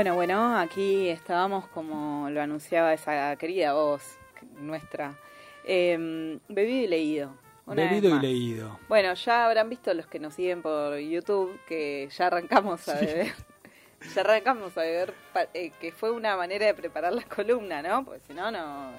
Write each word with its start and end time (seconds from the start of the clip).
Bueno, 0.00 0.14
bueno, 0.14 0.56
aquí 0.56 1.10
estábamos 1.10 1.68
como 1.68 2.30
lo 2.30 2.40
anunciaba 2.40 2.94
esa 2.94 3.36
querida 3.36 3.74
voz 3.74 4.16
nuestra. 4.58 5.14
Eh, 5.62 6.40
bebido 6.48 6.84
y 6.84 6.86
leído. 6.86 7.34
Bebido 7.66 8.16
y 8.16 8.18
leído. 8.18 8.80
Bueno, 8.88 9.12
ya 9.12 9.44
habrán 9.44 9.68
visto 9.68 9.92
los 9.92 10.06
que 10.06 10.18
nos 10.18 10.32
siguen 10.32 10.62
por 10.62 10.96
YouTube 10.96 11.60
que 11.68 12.08
ya 12.16 12.28
arrancamos 12.28 12.88
a 12.88 12.94
beber. 12.94 13.34
ya 14.14 14.22
arrancamos 14.22 14.74
a 14.78 14.80
beber, 14.80 15.12
eh, 15.52 15.70
que 15.78 15.92
fue 15.92 16.10
una 16.10 16.34
manera 16.34 16.64
de 16.64 16.72
preparar 16.72 17.12
la 17.12 17.24
columna, 17.24 17.82
¿no? 17.82 18.02
Porque 18.02 18.20
si 18.26 18.32
no, 18.32 18.50
no. 18.50 18.92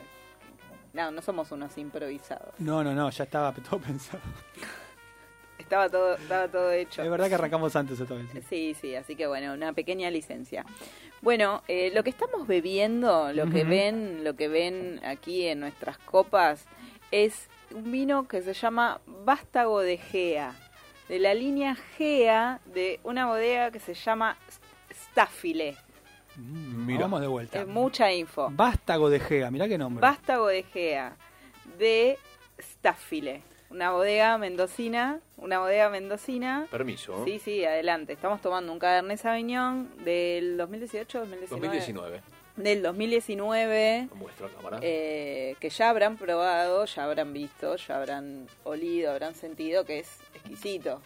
No, 0.93 1.09
no 1.09 1.21
somos 1.23 1.51
unos 1.51 1.75
improvisados. 1.79 2.53
No, 2.59 2.83
no, 2.83 2.93
no, 2.93 3.09
ya 3.09 3.23
estaba 3.23 3.51
todo 3.69 3.79
pensado. 3.79 4.21
Estaba 5.61 5.89
todo, 5.89 6.15
estaba 6.15 6.47
todo 6.47 6.71
hecho. 6.71 7.01
Es 7.03 7.09
verdad 7.09 7.27
que 7.29 7.35
arrancamos 7.35 7.75
antes 7.75 7.99
esta 7.99 8.13
vez. 8.15 8.25
sí. 8.31 8.41
Sí, 8.49 8.75
sí, 8.79 8.95
así 8.95 9.15
que 9.15 9.27
bueno, 9.27 9.53
una 9.53 9.73
pequeña 9.73 10.09
licencia. 10.09 10.65
Bueno, 11.21 11.61
eh, 11.67 11.91
lo 11.93 12.03
que 12.03 12.09
estamos 12.09 12.47
bebiendo, 12.47 13.31
lo 13.33 13.47
que 13.49 13.63
ven, 13.63 14.23
lo 14.23 14.35
que 14.35 14.47
ven 14.47 14.99
aquí 15.05 15.45
en 15.45 15.59
nuestras 15.59 15.97
copas, 15.99 16.65
es 17.11 17.47
un 17.73 17.91
vino 17.91 18.27
que 18.27 18.41
se 18.41 18.53
llama 18.53 18.99
Vástago 19.05 19.81
de 19.81 19.97
Gea, 19.97 20.53
de 21.07 21.19
la 21.19 21.33
línea 21.33 21.75
Gea 21.97 22.59
de 22.65 22.99
una 23.03 23.27
bodega 23.27 23.69
que 23.71 23.79
se 23.79 23.93
llama 23.93 24.35
Staffile. 24.91 25.77
Mm, 26.35 26.85
Mira. 26.85 27.01
Vamos 27.01 27.21
de 27.21 27.27
vuelta. 27.27 27.61
Es 27.61 27.67
mucha 27.67 28.11
info. 28.11 28.49
Vástago 28.51 29.09
de 29.09 29.19
Gea, 29.19 29.51
mirá 29.51 29.67
qué 29.67 29.77
nombre. 29.77 30.01
Vástago 30.01 30.47
de 30.47 30.63
Gea, 30.63 31.15
de 31.77 32.17
Staffile, 32.59 33.41
una 33.69 33.91
bodega 33.91 34.37
mendocina, 34.37 35.19
una 35.41 35.59
bodega 35.59 35.89
mendocina. 35.89 36.67
Permiso. 36.71 37.25
Sí, 37.25 37.39
sí, 37.39 37.65
adelante. 37.65 38.13
Estamos 38.13 38.41
tomando 38.41 38.71
un 38.71 38.79
Cabernet 38.79 39.17
Sauvignon 39.19 39.89
del 40.05 40.55
2018, 40.57 41.19
2019. 41.19 41.67
2019. 41.67 42.21
Del 42.57 42.81
2019, 42.83 44.09
Muestra 44.15 44.49
cámara. 44.49 44.79
eh, 44.81 45.55
que 45.59 45.69
ya 45.69 45.89
habrán 45.89 46.17
probado, 46.17 46.85
ya 46.85 47.05
habrán 47.05 47.33
visto, 47.33 47.75
ya 47.77 47.97
habrán 47.97 48.45
olido, 48.65 49.11
habrán 49.11 49.35
sentido 49.35 49.85
que 49.85 49.99
es 49.99 50.19
exquisito, 50.35 51.01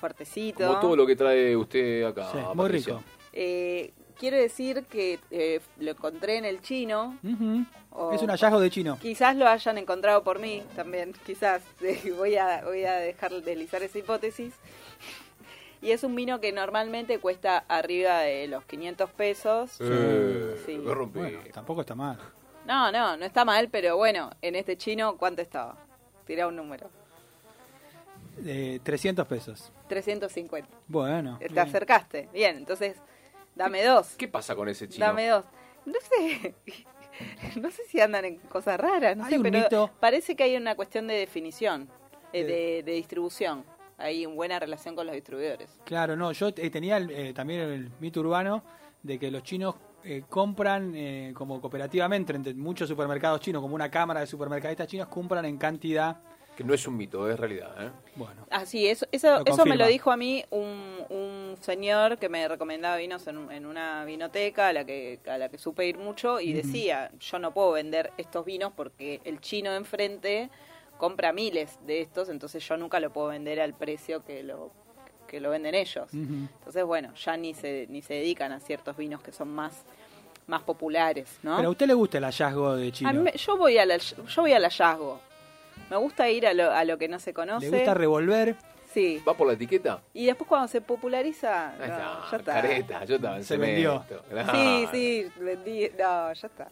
fuertecito. 0.00 0.66
Como 0.66 0.80
todo 0.80 0.96
lo 0.96 1.06
que 1.06 1.16
trae 1.16 1.56
usted 1.56 2.04
acá. 2.04 2.30
Sí, 2.32 2.38
muy 2.54 2.68
rico. 2.68 3.02
Eh, 3.32 3.92
quiero 4.18 4.36
decir 4.36 4.84
que 4.84 5.18
eh, 5.32 5.60
lo 5.80 5.90
encontré 5.90 6.38
en 6.38 6.44
el 6.44 6.60
chino. 6.62 7.18
Ujú. 7.24 7.64
O- 7.94 8.12
Es 8.12 8.20
un 8.22 8.28
hallazgo 8.30 8.60
de 8.60 8.70
chino. 8.70 8.98
Quizás 9.00 9.36
lo 9.36 9.48
hayan 9.48 9.78
encontrado 9.78 10.22
por 10.22 10.38
mí 10.40 10.62
también, 10.76 11.14
quizás. 11.24 11.62
Voy 12.18 12.36
a, 12.36 12.62
voy 12.64 12.84
a 12.84 12.94
dejar 12.96 13.30
deslizar 13.32 13.82
esa 13.82 13.98
hipótesis. 13.98 14.52
Y 15.80 15.90
es 15.90 16.02
un 16.02 16.14
vino 16.14 16.40
que 16.40 16.50
normalmente 16.52 17.18
cuesta 17.18 17.58
arriba 17.68 18.20
de 18.20 18.46
los 18.48 18.64
500 18.64 19.10
pesos. 19.10 19.70
Sí. 19.72 20.76
rompí. 20.84 21.18
Bueno, 21.18 21.40
tampoco 21.52 21.82
está 21.82 21.94
mal. 21.94 22.18
No, 22.66 22.90
no, 22.90 23.16
no 23.18 23.24
está 23.26 23.44
mal, 23.44 23.68
pero 23.70 23.96
bueno, 23.98 24.30
en 24.40 24.54
este 24.56 24.78
chino, 24.78 25.16
¿cuánto 25.18 25.42
estaba? 25.42 25.76
Tira 26.26 26.46
un 26.46 26.56
número. 26.56 26.88
Eh, 28.46 28.80
300 28.82 29.26
pesos. 29.26 29.70
350. 29.88 30.68
Bueno. 30.88 31.36
Te 31.38 31.48
bien. 31.48 31.58
acercaste. 31.58 32.28
Bien, 32.32 32.56
entonces, 32.56 32.96
dame 33.54 33.84
dos. 33.84 34.14
¿Qué 34.16 34.26
pasa 34.26 34.56
con 34.56 34.68
ese 34.70 34.88
chino? 34.88 35.04
Dame 35.04 35.28
dos. 35.28 35.44
No 35.84 35.98
sé. 36.00 36.54
No 37.60 37.70
sé 37.70 37.82
si 37.88 38.00
andan 38.00 38.24
en 38.24 38.38
cosas 38.38 38.78
raras, 38.78 39.16
no 39.16 39.24
Hay 39.24 39.34
sé, 39.34 39.40
pero 39.40 39.58
mito. 39.58 39.90
parece 40.00 40.34
que 40.36 40.44
hay 40.44 40.56
una 40.56 40.74
cuestión 40.74 41.06
de 41.06 41.14
definición, 41.14 41.88
eh, 42.32 42.82
De- 42.84 42.92
distribución. 42.92 43.64
Hay 43.96 44.26
una 44.26 44.34
buena 44.34 44.58
relación 44.58 44.96
con 44.96 45.06
los 45.06 45.14
distribuidores. 45.14 45.70
Claro, 45.84 46.16
no, 46.16 46.32
yo 46.32 46.48
eh, 46.48 46.70
tenía 46.70 46.96
el, 46.96 47.10
eh, 47.10 47.32
también 47.32 47.60
el 47.60 47.90
mito 48.00 48.20
urbano 48.20 48.64
de 49.02 49.18
que 49.18 49.30
los 49.30 49.42
chinos 49.44 49.76
eh, 50.02 50.24
compran 50.28 50.92
eh, 50.96 51.32
como 51.34 51.60
cooperativamente 51.60 52.34
entre 52.34 52.54
muchos 52.54 52.88
supermercados 52.88 53.40
chinos, 53.40 53.62
como 53.62 53.74
una 53.76 53.90
cámara 53.90 54.20
de 54.20 54.26
supermercadistas 54.26 54.88
chinos, 54.88 55.06
compran 55.08 55.44
en 55.44 55.56
cantidad. 55.58 56.16
Que 56.56 56.62
no 56.64 56.72
es 56.72 56.86
un 56.86 56.96
mito, 56.96 57.28
es 57.28 57.38
realidad. 57.38 57.74
¿eh? 57.86 57.90
Bueno, 58.14 58.46
Ah, 58.50 58.64
sí, 58.64 58.86
eso, 58.86 59.06
eso, 59.10 59.38
Lo 59.38 59.44
eso 59.44 59.66
me 59.66 59.76
lo 59.76 59.86
dijo 59.88 60.12
a 60.12 60.16
mí 60.16 60.44
un, 60.50 61.04
un 61.10 61.56
señor 61.60 62.18
que 62.18 62.28
me 62.28 62.46
recomendaba 62.46 62.96
vinos 62.96 63.26
en, 63.26 63.38
un- 63.38 63.50
en 63.52 63.66
una 63.66 64.04
vinoteca 64.04 64.68
a 64.68 64.72
la 64.72 64.84
que 64.84 65.18
a 65.26 65.36
la 65.38 65.48
que 65.48 65.58
supe 65.58 65.86
ir 65.86 65.98
mucho 65.98 66.38
y 66.40 66.52
decía, 66.52 67.10
yo 67.18 67.38
no 67.40 67.52
puedo 67.52 67.72
vender 67.72 68.12
estos 68.18 68.44
vinos 68.44 68.72
porque 68.76 69.20
el 69.24 69.40
chino 69.40 69.72
de 69.72 69.78
enfrente 69.78 70.50
compra 70.96 71.32
miles 71.32 71.76
de 71.86 72.00
estos, 72.02 72.28
entonces 72.28 72.66
yo 72.66 72.76
nunca 72.76 73.00
lo 73.00 73.12
puedo 73.12 73.28
vender 73.28 73.60
al 73.60 73.74
precio 73.74 74.24
que 74.24 74.44
lo 74.44 74.70
que 75.26 75.40
lo 75.40 75.50
venden 75.50 75.74
ellos. 75.74 76.14
Entonces, 76.14 76.84
bueno, 76.84 77.12
ya 77.14 77.36
ni 77.36 77.54
se 77.54 77.86
ni 77.88 78.00
se 78.02 78.14
dedican 78.14 78.52
a 78.52 78.60
ciertos 78.60 78.96
vinos 78.96 79.20
que 79.22 79.32
son 79.32 79.48
más 79.48 79.82
más 80.46 80.62
populares, 80.62 81.38
¿no? 81.42 81.56
pero 81.56 81.68
a 81.68 81.72
usted 81.72 81.86
le 81.88 81.94
gusta 81.94 82.18
el 82.18 82.24
hallazgo 82.24 82.76
de 82.76 82.92
chino. 82.92 83.10
A 83.10 83.12
mí 83.14 83.18
me- 83.20 83.32
yo 83.32 83.56
voy 83.56 83.76
al 83.78 83.98
yo 83.98 84.42
voy 84.42 84.52
al 84.52 84.62
hallazgo. 84.62 85.20
Me 85.90 85.96
gusta 85.96 86.28
ir 86.30 86.46
a 86.46 86.54
lo, 86.54 86.70
a 86.72 86.84
lo 86.84 86.98
que 86.98 87.08
no 87.08 87.18
se 87.18 87.32
conoce. 87.34 87.70
¿Le 87.70 87.76
gusta 87.78 87.94
revolver? 87.94 88.56
Sí. 88.92 89.20
¿Va 89.26 89.34
por 89.34 89.48
la 89.48 89.54
etiqueta? 89.54 90.00
Y 90.12 90.26
después 90.26 90.46
cuando 90.46 90.68
se 90.68 90.80
populariza, 90.80 91.72
no, 91.78 91.84
está, 91.84 92.20
ya 92.30 92.36
está. 92.36 92.52
Careta, 92.54 93.04
yo 93.04 93.16
estaba 93.16 93.36
en 93.38 93.44
Se 93.44 93.56
vendió. 93.56 94.04
cemento. 94.28 94.52
Sí, 94.52 94.86
sí, 94.92 95.32
vendí, 95.40 95.90
no, 95.98 96.32
ya 96.32 96.46
está. 96.46 96.68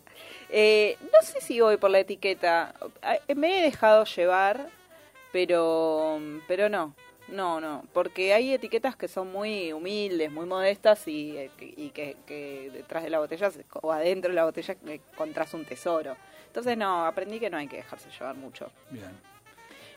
Eh, 0.48 0.96
no 1.00 1.26
sé 1.26 1.40
si 1.40 1.60
voy 1.60 1.78
por 1.78 1.90
la 1.90 1.98
etiqueta. 1.98 2.74
Ah, 3.02 3.16
Me 3.34 3.58
he 3.58 3.62
dejado 3.62 4.04
llevar, 4.04 4.68
pero, 5.32 6.20
pero 6.46 6.68
no, 6.68 6.94
no, 7.32 7.60
no, 7.60 7.84
porque 7.92 8.32
hay 8.34 8.52
etiquetas 8.54 8.94
que 8.94 9.08
son 9.08 9.32
muy 9.32 9.72
humildes, 9.72 10.30
muy 10.30 10.46
modestas 10.46 11.06
y, 11.08 11.36
eh, 11.36 11.50
que- 11.56 11.74
y 11.76 11.90
que, 11.90 12.16
que 12.26 12.70
detrás 12.72 13.02
de 13.02 13.10
la 13.10 13.18
botella 13.18 13.50
se- 13.50 13.64
o 13.82 13.90
adentro 13.90 14.30
de 14.30 14.36
la 14.36 14.44
botella 14.44 14.76
encontrás 14.86 15.52
un 15.54 15.64
tesoro. 15.64 16.16
Entonces 16.46 16.76
no, 16.76 17.06
aprendí 17.06 17.40
que 17.40 17.48
no 17.50 17.56
hay 17.56 17.66
que 17.66 17.76
dejarse 17.76 18.10
llevar 18.10 18.36
mucho. 18.36 18.70
Bien. 18.90 19.10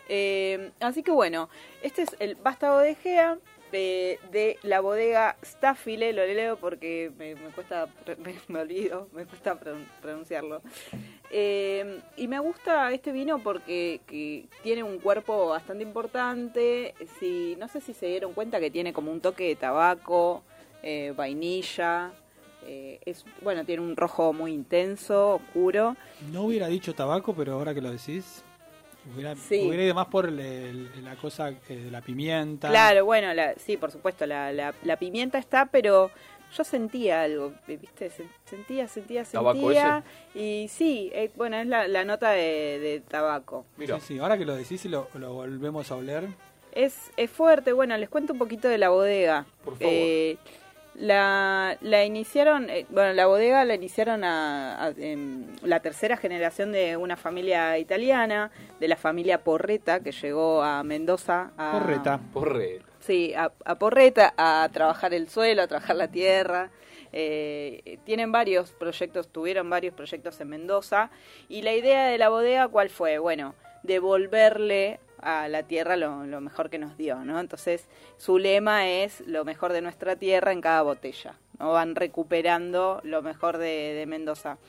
Eh, 0.08 0.72
así 0.80 1.04
que 1.04 1.12
bueno, 1.12 1.50
este 1.82 2.04
es 2.04 2.16
el 2.20 2.36
vástago 2.36 2.80
de 2.80 2.96
Gea 2.96 3.38
de 3.72 4.58
la 4.64 4.80
bodega 4.80 5.36
Staffile, 5.44 6.14
lo 6.14 6.26
leo 6.26 6.58
porque 6.58 7.12
me, 7.18 7.36
me 7.36 7.50
cuesta, 7.50 7.88
me, 8.48 8.60
olvido, 8.60 9.08
me 9.14 9.26
cuesta 9.26 9.60
pron- 9.60 9.86
pronunciarlo. 10.02 10.62
Eh, 11.32 12.00
y 12.18 12.28
me 12.28 12.40
gusta 12.40 12.92
este 12.94 13.12
vino 13.12 13.40
porque 13.40 14.00
que 14.08 14.46
tiene 14.64 14.84
un 14.84 15.00
cuerpo 15.00 15.48
bastante 15.48 15.84
importante. 15.84 16.94
Si, 17.20 17.56
no 17.58 17.68
sé 17.68 17.82
si 17.82 17.94
se 17.94 18.06
dieron 18.06 18.34
cuenta 18.34 18.60
que 18.60 18.72
tiene 18.72 18.94
como 18.94 19.12
un 19.12 19.20
toque 19.22 19.46
de 19.48 19.56
tabaco, 19.56 20.44
eh, 20.84 21.14
vainilla. 21.16 22.12
eh, 22.68 23.00
es, 23.06 23.26
bueno, 23.42 23.66
tiene 23.66 23.82
un 23.84 23.96
rojo 23.96 24.34
muy 24.34 24.54
intenso, 24.54 25.36
oscuro. 25.36 25.96
No 26.32 26.44
hubiera 26.44 26.68
dicho 26.68 26.94
tabaco, 26.96 27.34
pero 27.36 27.54
ahora 27.54 27.74
que 27.74 27.82
lo 27.82 27.92
decís, 27.92 28.44
hubiera, 29.14 29.36
Sí. 29.36 29.66
hubiera 29.68 29.84
ido 29.84 29.96
más 29.96 30.08
por 30.08 30.26
el- 30.28 30.40
el- 30.40 31.04
la 31.06 31.16
cosa 31.16 31.50
eh, 31.50 31.76
de 31.76 31.92
la 31.92 32.02
pimienta. 32.02 32.70
Claro, 32.70 33.06
bueno, 33.06 33.34
la, 33.34 33.54
sí, 33.56 33.78
por 33.78 33.92
supuesto, 33.92 34.26
la, 34.26 34.52
la, 34.54 34.74
la 34.84 34.98
pimienta 34.98 35.38
está, 35.38 35.66
pero 35.68 36.12
yo 36.56 36.64
sentía 36.64 37.24
algo, 37.24 37.54
¿viste? 37.68 38.10
Se- 38.10 38.28
Sentía, 38.46 38.88
sentía, 38.88 39.24
¿Tabaco 39.26 39.60
sentía. 39.60 40.04
Y 40.34 40.68
sí, 40.70 41.10
eh, 41.14 41.32
bueno, 41.36 41.58
es 41.58 41.68
la, 41.68 41.88
la 41.88 42.06
nota 42.06 42.32
de, 42.32 42.80
de 42.80 43.02
tabaco. 43.08 43.66
Mira, 43.78 44.00
Sí, 44.00 44.14
sí, 44.16 44.20
ahora 44.20 44.38
que 44.38 44.46
lo 44.46 44.56
decís 44.56 44.86
y 44.86 44.90
lo, 44.90 45.08
lo 45.16 45.34
volvemos 45.34 45.92
a 45.92 45.96
oler. 45.96 46.28
Es, 46.72 47.12
es 47.18 47.30
fuerte, 47.32 47.74
bueno, 47.74 47.98
les 47.98 48.10
cuento 48.10 48.34
un 48.34 48.40
poquito 48.40 48.68
de 48.68 48.78
la 48.78 48.90
bodega. 48.90 49.46
Por 49.64 49.78
favor. 49.78 49.94
Eh, 49.94 50.38
la, 50.98 51.78
la 51.82 52.06
iniciaron, 52.06 52.70
eh, 52.70 52.86
bueno, 52.90 53.14
la 53.14 53.26
bodega 53.28 53.66
la 53.66 53.76
iniciaron 53.76 54.24
a, 54.24 54.86
a- 54.86 54.90
em, 54.98 55.46
la 55.64 55.80
tercera 55.82 56.18
generación 56.18 56.72
de 56.72 56.96
una 56.98 57.18
familia 57.18 57.78
italiana, 57.78 58.52
de 58.80 58.88
la 58.88 58.96
familia 58.96 59.44
Porreta, 59.44 60.00
que 60.02 60.12
llegó 60.12 60.64
a 60.64 60.84
Mendoza. 60.84 61.52
A, 61.58 61.72
Porreta. 61.80 62.20
porre. 62.34 62.82
Sí, 63.00 63.34
a, 63.36 63.52
a 63.66 63.76
Porreta, 63.76 64.34
a 64.38 64.68
trabajar 64.72 65.14
el 65.14 65.30
suelo, 65.30 65.62
a 65.64 65.68
trabajar 65.68 65.96
la 65.96 66.08
tierra. 66.08 66.72
Eh, 67.18 68.00
tienen 68.04 68.32
varios 68.32 68.72
proyectos, 68.72 69.28
tuvieron 69.30 69.70
varios 69.70 69.94
proyectos 69.94 70.40
en 70.42 70.50
Mendoza. 70.50 71.12
Y 71.50 71.62
la 71.62 71.74
idea 71.74 72.08
de 72.08 72.18
la 72.18 72.30
bodega, 72.30 72.68
¿cuál 72.68 72.90
fue? 72.90 73.20
Bueno, 73.20 73.54
devolverle 73.84 75.00
a 75.26 75.48
la 75.50 75.64
tierra 75.64 75.98
lo, 75.98 76.24
lo 76.24 76.40
mejor 76.40 76.70
que 76.70 76.78
nos 76.78 76.96
dio, 76.98 77.26
¿no? 77.26 77.40
Entonces, 77.40 77.88
su 78.18 78.38
lema 78.38 78.88
es 78.88 79.22
lo 79.22 79.44
mejor 79.44 79.74
de 79.74 79.82
nuestra 79.82 80.16
tierra 80.16 80.52
en 80.52 80.62
cada 80.62 80.84
botella, 80.84 81.40
¿no? 81.60 81.72
Van 81.72 81.96
recuperando 81.96 83.02
lo 83.04 83.24
mejor 83.24 83.58
de, 83.58 83.96
de 83.96 84.06
Mendoza. 84.06 84.60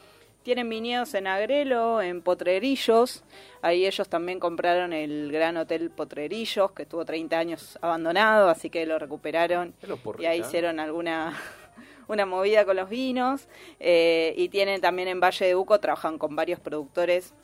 Tienen 0.43 0.69
viñedos 0.71 1.13
en 1.15 1.27
Agrelo, 1.27 2.01
en 2.01 2.23
Potrerillos. 2.23 3.23
Ahí 3.61 3.85
ellos 3.85 4.09
también 4.09 4.41
compraron 4.41 4.95
el 4.95 5.31
Gran 5.31 5.59
Hotel 5.59 5.91
Potrerillos, 5.91 6.71
que 6.73 6.85
estuvo 6.85 7.05
30 7.05 7.39
años 7.39 7.79
abandonado, 7.83 8.49
así 8.49 8.71
que 8.71 8.87
lo 8.87 8.99
recuperaron. 8.99 9.75
Y 10.19 10.25
ahí 10.25 10.41
hicieron 10.41 10.81
alguna 10.81 11.39
una 12.09 12.25
movida 12.25 12.65
con 12.65 12.77
los 12.77 12.89
vinos. 12.89 13.47
Eh, 13.79 14.33
y 14.39 14.49
tienen 14.49 14.81
también 14.81 15.09
en 15.09 15.21
Valle 15.21 15.47
de 15.47 15.55
Uco, 15.55 15.81
trabajan 15.81 16.17
con 16.17 16.35
varios 16.35 16.61
productores 16.61 17.35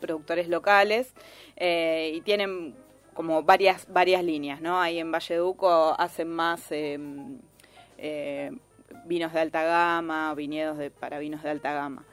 productores 0.00 0.48
locales 0.48 1.12
eh, 1.56 2.12
y 2.14 2.20
tienen 2.22 2.74
como 3.14 3.42
varias 3.42 3.86
varias 3.90 4.22
líneas, 4.22 4.60
¿no? 4.60 4.80
Ahí 4.80 4.98
en 4.98 5.10
Valle 5.10 5.34
de 5.36 5.40
Uco 5.42 5.94
hacen 5.98 6.28
más 6.28 6.70
eh, 6.70 6.98
eh, 7.98 8.50
vinos 9.06 9.32
de 9.32 9.40
alta 9.40 9.62
gama, 9.62 10.34
viñedos 10.34 10.78
de, 10.78 10.90
para 10.90 11.18
vinos 11.18 11.42
de 11.42 11.50
alta 11.50 11.72
gama. 11.72 12.04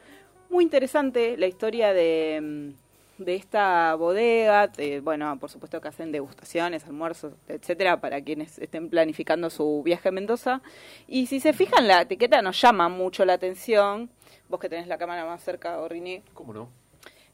Muy 0.50 0.64
interesante 0.64 1.36
la 1.38 1.48
historia 1.48 1.94
de, 1.94 2.40
mm, 3.20 3.24
de 3.24 3.36
esta 3.36 3.96
bodega. 3.96 4.68
de- 4.68 5.02
bueno, 5.02 5.38
por 5.40 5.50
supuesto 5.50 5.82
que 5.82 5.88
hacen 5.88 6.12
degustaciones, 6.12 6.86
almuerzos, 6.86 7.34
etcétera, 7.48 8.00
para 8.00 8.22
quienes 8.22 8.58
estén 8.60 8.90
planificando 8.90 9.50
su 9.50 9.82
viaje 9.84 10.10
a 10.10 10.12
Mendoza. 10.12 10.62
Y 11.08 11.26
si 11.28 11.40
se 11.40 11.54
fijan, 11.54 11.88
la 11.88 12.02
etiqueta 12.02 12.42
nos 12.42 12.60
llama 12.62 12.88
mucho 12.90 13.26
la 13.26 13.34
atención. 13.34 14.10
Vos 14.48 14.60
que 14.60 14.70
tenés 14.70 14.88
la 14.88 14.98
cámara 14.98 15.26
más 15.26 15.44
cerca, 15.44 15.80
Orrini. 15.80 16.22
¿Cómo 16.34 16.54
no? 16.54 16.70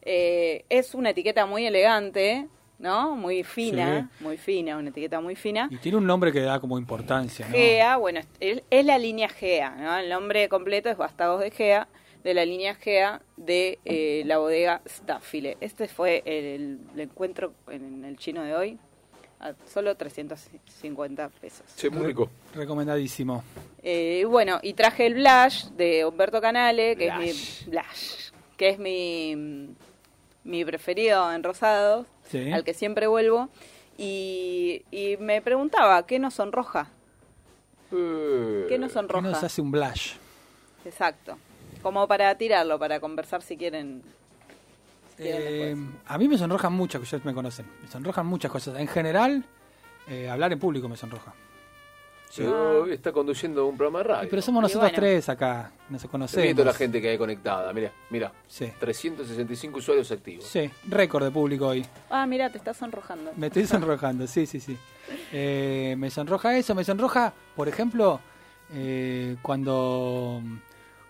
Eh, 0.02 0.66
es 0.70 0.94
una 0.94 1.12
etiqueta 1.12 1.46
muy 1.46 1.66
elegante, 1.66 2.48
¿no? 2.80 3.16
Muy 3.16 3.44
fina, 3.44 4.10
muy 4.20 4.38
fina, 4.38 4.78
una 4.78 4.90
etiqueta 4.90 5.20
muy 5.20 5.36
fina. 5.36 5.68
Y 5.70 5.78
tiene 5.78 5.98
un 5.98 6.06
nombre 6.06 6.32
que 6.32 6.42
da 6.42 6.60
como 6.60 6.78
importancia, 6.78 7.46
¿no? 7.48 7.54
GEA, 7.54 7.98
bueno, 7.98 8.22
es, 8.40 8.64
es 8.70 8.86
la 8.86 8.98
línea 8.98 9.30
GEA, 9.30 9.72
¿no? 9.72 9.98
El 9.98 10.10
nombre 10.10 10.48
completo 10.50 10.90
es 10.90 10.98
Bastados 10.98 11.42
de 11.42 11.52
GEA, 11.52 11.88
de 12.24 12.34
la 12.34 12.46
línea 12.46 12.76
GEA 12.76 13.22
de 13.38 13.80
eh, 13.86 14.24
la 14.26 14.38
bodega 14.38 14.82
Staffile. 14.88 15.58
Este 15.62 15.88
fue 15.88 16.24
el, 16.26 16.80
el 16.94 17.00
encuentro 17.00 17.54
en 17.70 18.06
el 18.06 18.18
chino 18.18 18.44
de 18.44 18.56
hoy, 18.56 18.78
a 19.40 19.54
solo 19.66 19.96
350 19.96 21.30
pesos. 21.30 21.66
Sí, 21.76 21.90
muy 21.90 22.08
rico. 22.08 22.30
Recomendadísimo. 22.54 23.44
Eh, 23.82 24.26
bueno, 24.26 24.60
y 24.62 24.74
traje 24.74 25.06
el 25.06 25.16
Blush 25.16 25.70
de 25.72 26.06
Humberto 26.06 26.42
Canale, 26.42 26.96
que 26.96 27.08
es 27.08 27.18
mi 27.18 27.72
Blush, 27.72 28.32
que 28.58 28.70
es 28.70 28.80
mi, 28.80 29.70
mi 30.44 30.64
preferido 30.66 31.32
en 31.32 31.44
rosados, 31.44 32.06
Sí. 32.30 32.52
al 32.52 32.64
que 32.64 32.74
siempre 32.74 33.08
vuelvo. 33.08 33.50
Y, 33.98 34.84
y 34.92 35.18
me 35.18 35.42
preguntaba, 35.42 36.06
¿qué 36.06 36.20
nos 36.20 36.36
sonroja? 36.36 36.88
Eh, 37.92 38.66
¿Qué 38.70 38.78
nos 38.78 38.90
¿Qué 38.92 38.94
sonroja? 38.94 39.22
nos 39.28 39.44
hace 39.44 39.62
un 39.62 39.72
blush? 39.72 40.14
Exacto. 40.86 41.38
Como 41.82 42.08
para 42.08 42.34
tirarlo, 42.36 42.78
para 42.80 43.00
conversar 43.00 43.42
si 43.42 43.58
quieren. 43.58 44.02
si 45.18 45.24
Eh, 45.26 45.76
a 46.08 46.18
mí 46.18 46.28
me 46.28 46.38
sonrojan 46.38 46.74
muchas, 46.74 47.02
ustedes 47.02 47.26
me 47.26 47.34
conocen, 47.34 47.66
me 47.82 47.88
sonrojan 47.90 48.26
muchas 48.26 48.52
cosas. 48.52 48.78
En 48.80 48.88
general, 48.88 49.44
eh, 50.08 50.30
hablar 50.30 50.52
en 50.54 50.60
público 50.60 50.88
me 50.88 50.96
sonroja. 50.98 51.34
Sí, 52.30 52.44
hoy 52.44 52.94
está 52.94 53.12
conduciendo 53.12 53.66
un 53.68 53.76
programa 53.76 54.00
de 54.00 54.04
radio. 54.06 54.30
Pero 54.30 54.42
somos 54.42 54.62
nosotros 54.62 54.92
bueno. 54.92 54.96
tres 54.96 55.28
acá, 55.30 55.72
nos 55.90 56.02
Mira 56.04 56.12
conocemos. 56.12 56.56
toda 56.56 56.66
la 56.66 56.74
gente 56.74 57.02
que 57.02 57.10
hay 57.10 57.18
conectada. 57.18 57.74
Mira, 57.74 57.92
mira. 58.10 58.32
Sí. 58.48 58.72
365 58.80 59.80
usuarios 59.80 60.10
activos. 60.12 60.46
Sí, 60.46 60.70
récord 60.88 61.24
de 61.26 61.32
público 61.32 61.68
hoy. 61.68 61.86
Ah, 62.10 62.26
mira, 62.26 62.50
te 62.50 62.58
estás 62.58 62.78
sonrojando. 62.78 63.32
Me 63.36 63.48
estoy 63.48 63.66
sonrojando, 63.66 64.26
sí, 64.28 64.46
sí, 64.46 64.60
sí. 64.60 64.78
Eh, 65.34 65.96
me 65.98 66.10
sonroja 66.10 66.56
eso, 66.58 66.74
me 66.76 66.84
sonroja, 66.84 67.34
por 67.56 67.68
ejemplo, 67.68 68.20
eh, 68.74 69.36
cuando, 69.42 70.42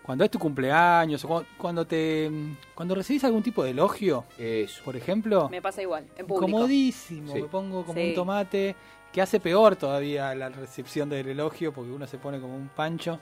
cuando 0.02 0.24
es 0.24 0.32
tu 0.32 0.40
cumpleaños 0.40 1.24
o 1.26 1.28
cu- 1.28 1.44
cuando 1.58 1.86
te 1.86 2.32
cuando 2.74 2.96
recibís 2.96 3.24
algún 3.26 3.44
tipo 3.44 3.62
de 3.64 3.72
elogio, 3.72 4.24
Eso. 4.38 4.82
por 4.86 4.96
ejemplo, 4.96 5.50
Me 5.50 5.62
pasa 5.62 5.82
igual, 5.82 6.06
en 6.18 6.26
público. 6.26 6.50
comodísimo, 6.52 7.34
Sí. 7.34 7.42
me 7.42 7.48
pongo 7.50 7.84
como 7.86 8.00
Sí. 8.00 8.10
un 8.10 8.16
tomate, 8.16 8.76
que 9.12 9.22
hace 9.22 9.40
peor 9.40 9.76
todavía 9.76 10.34
la 10.36 10.50
recepción 10.50 11.10
del 11.10 11.28
elogio 11.28 11.74
porque 11.74 11.92
uno 11.92 12.06
se 12.08 12.18
pone 12.18 12.40
como 12.40 12.56
un 12.56 12.70
pancho. 12.70 13.20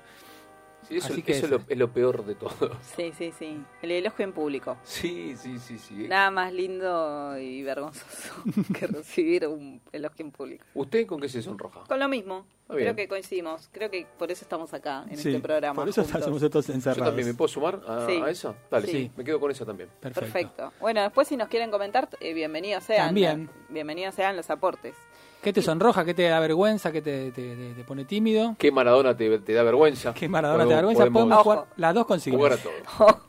Sí, 0.88 0.98
eso 0.98 1.08
Así 1.12 1.22
que 1.22 1.34
eso 1.34 1.46
es, 1.48 1.52
lo, 1.52 1.62
es 1.68 1.78
lo 1.78 1.92
peor 1.92 2.24
de 2.26 2.36
todo. 2.36 2.78
Sí, 2.96 3.12
sí, 3.18 3.34
sí. 3.38 3.62
El 3.82 3.92
elogio 3.92 4.24
en 4.24 4.32
público. 4.32 4.78
Sí, 4.84 5.36
sí, 5.36 5.58
sí, 5.60 5.78
sí. 5.80 6.08
Nada 6.08 6.32
más 6.32 6.54
lindo 6.54 7.38
y 7.38 7.62
vergonzoso 7.64 8.34
que 8.78 8.88
recibir 8.88 9.48
un 9.48 9.82
elogio 9.92 10.24
en 10.26 10.32
público. 10.32 10.64
¿Usted 10.76 11.06
con 11.08 11.20
qué 11.20 11.28
se 11.30 11.42
sonroja? 11.42 11.82
Con 11.88 12.00
lo 12.00 12.08
mismo. 12.08 12.46
Creo 12.70 12.96
que 12.96 13.08
coincidimos. 13.08 13.70
Creo 13.72 13.90
que 13.90 14.06
por 14.18 14.30
eso 14.30 14.44
estamos 14.44 14.74
acá, 14.74 15.06
en 15.10 15.18
Sí, 15.18 15.30
este 15.30 15.42
programa. 15.42 15.74
Por 15.82 15.88
eso 15.90 16.04
juntos. 16.04 16.20
estamos 16.20 16.42
todos 16.52 16.68
Yo 16.68 16.74
encerrados. 16.74 17.08
también, 17.08 17.28
¿me 17.30 17.34
puedo 17.34 17.48
sumar 17.48 17.82
a, 17.88 18.06
Sí. 18.06 18.22
a 18.22 18.30
esa? 18.30 18.56
Dale, 18.70 18.86
Sí. 18.88 18.92
sí. 18.92 19.12
Me 19.16 19.24
quedo 19.24 19.40
con 19.40 19.52
esa 19.52 19.66
también. 19.66 19.90
Perfecto. 20.02 20.20
Perfecto. 20.34 20.74
Bueno, 20.82 21.02
después 21.02 21.28
si 21.30 21.38
nos 21.38 21.48
quieren 21.48 21.72
comentar, 21.72 22.10
eh, 22.20 22.34
bienvenidos 22.34 22.84
sean. 22.84 23.08
También. 23.08 23.50
Bienvenidos 23.70 24.16
sean 24.16 24.36
los 24.36 24.50
aportes. 24.50 24.96
¿Qué 25.42 25.54
te 25.54 25.62
sonroja? 25.62 26.04
¿Qué 26.04 26.14
te 26.14 26.24
da 26.24 26.40
vergüenza? 26.40 26.92
¿Qué 26.92 27.02
te, 27.02 27.32
te- 27.32 27.56
te- 27.56 27.74
te 27.74 27.84
pone 27.84 28.06
tímido? 28.06 28.56
¿Qué 28.58 28.72
Maradona 28.72 29.16
te, 29.16 29.40
te 29.40 29.54
da 29.54 29.64
vergüenza? 29.64 30.14
¿Qué 30.14 30.28
Maradona 30.28 30.66
te 30.66 30.74
da 30.74 30.82
Podemos- 30.82 30.98
vergüenza? 30.98 31.14
Podemos 31.14 31.34
Ojo. 31.40 31.44
jugar 31.44 31.66
las 31.78 31.94
dos 31.94 32.06
consignas. 32.06 32.38
jugar 32.38 32.54
a 32.54 32.58
todo. 32.58 32.74
Ojo, 32.98 33.22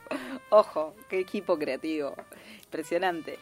ojo, 0.51 0.95
qué 1.09 1.21
equipo 1.21 1.59
creativo. 1.59 2.15
Impresionante. 2.65 3.39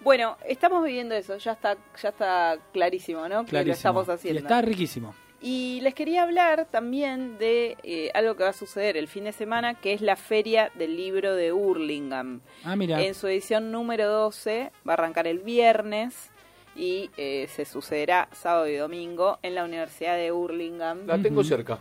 Bueno, 0.00 0.36
estamos 0.46 0.84
viviendo 0.84 1.14
eso, 1.14 1.36
ya 1.36 1.52
está, 1.52 1.76
ya 2.02 2.08
está 2.10 2.58
clarísimo, 2.72 3.22
¿no? 3.28 3.28
Que 3.28 3.34
lo 3.42 3.46
Clarísimo. 3.46 3.74
estamos 3.74 4.08
Y 4.08 4.10
haciendo. 4.10 4.40
está 4.40 4.62
riquísimo. 4.62 5.14
Y 5.40 5.80
les 5.82 5.94
quería 5.94 6.22
hablar 6.22 6.66
también 6.70 7.38
de 7.38 7.76
eh, 7.82 8.10
algo 8.14 8.34
que 8.36 8.42
va 8.44 8.50
a 8.50 8.54
suceder 8.54 8.96
el 8.96 9.06
fin 9.06 9.24
de 9.24 9.32
semana, 9.32 9.74
que 9.74 9.92
es 9.92 10.00
la 10.00 10.16
Feria 10.16 10.70
del 10.74 10.96
Libro 10.96 11.34
de 11.34 11.52
Hurlingham. 11.52 12.40
Ah, 12.64 12.74
mira. 12.76 13.02
En 13.02 13.14
su 13.14 13.26
edición 13.28 13.70
número 13.70 14.08
12 14.10 14.72
va 14.88 14.92
a 14.92 14.94
arrancar 14.94 15.26
el 15.26 15.40
viernes 15.40 16.30
y 16.76 17.10
eh, 17.16 17.48
se 17.54 17.64
sucederá 17.64 18.28
sábado 18.32 18.68
y 18.68 18.76
domingo 18.76 19.38
en 19.42 19.54
la 19.54 19.64
Universidad 19.64 20.16
de 20.16 20.30
Hurlingham. 20.32 21.06
La 21.06 21.18
tengo 21.18 21.42
cerca. 21.42 21.78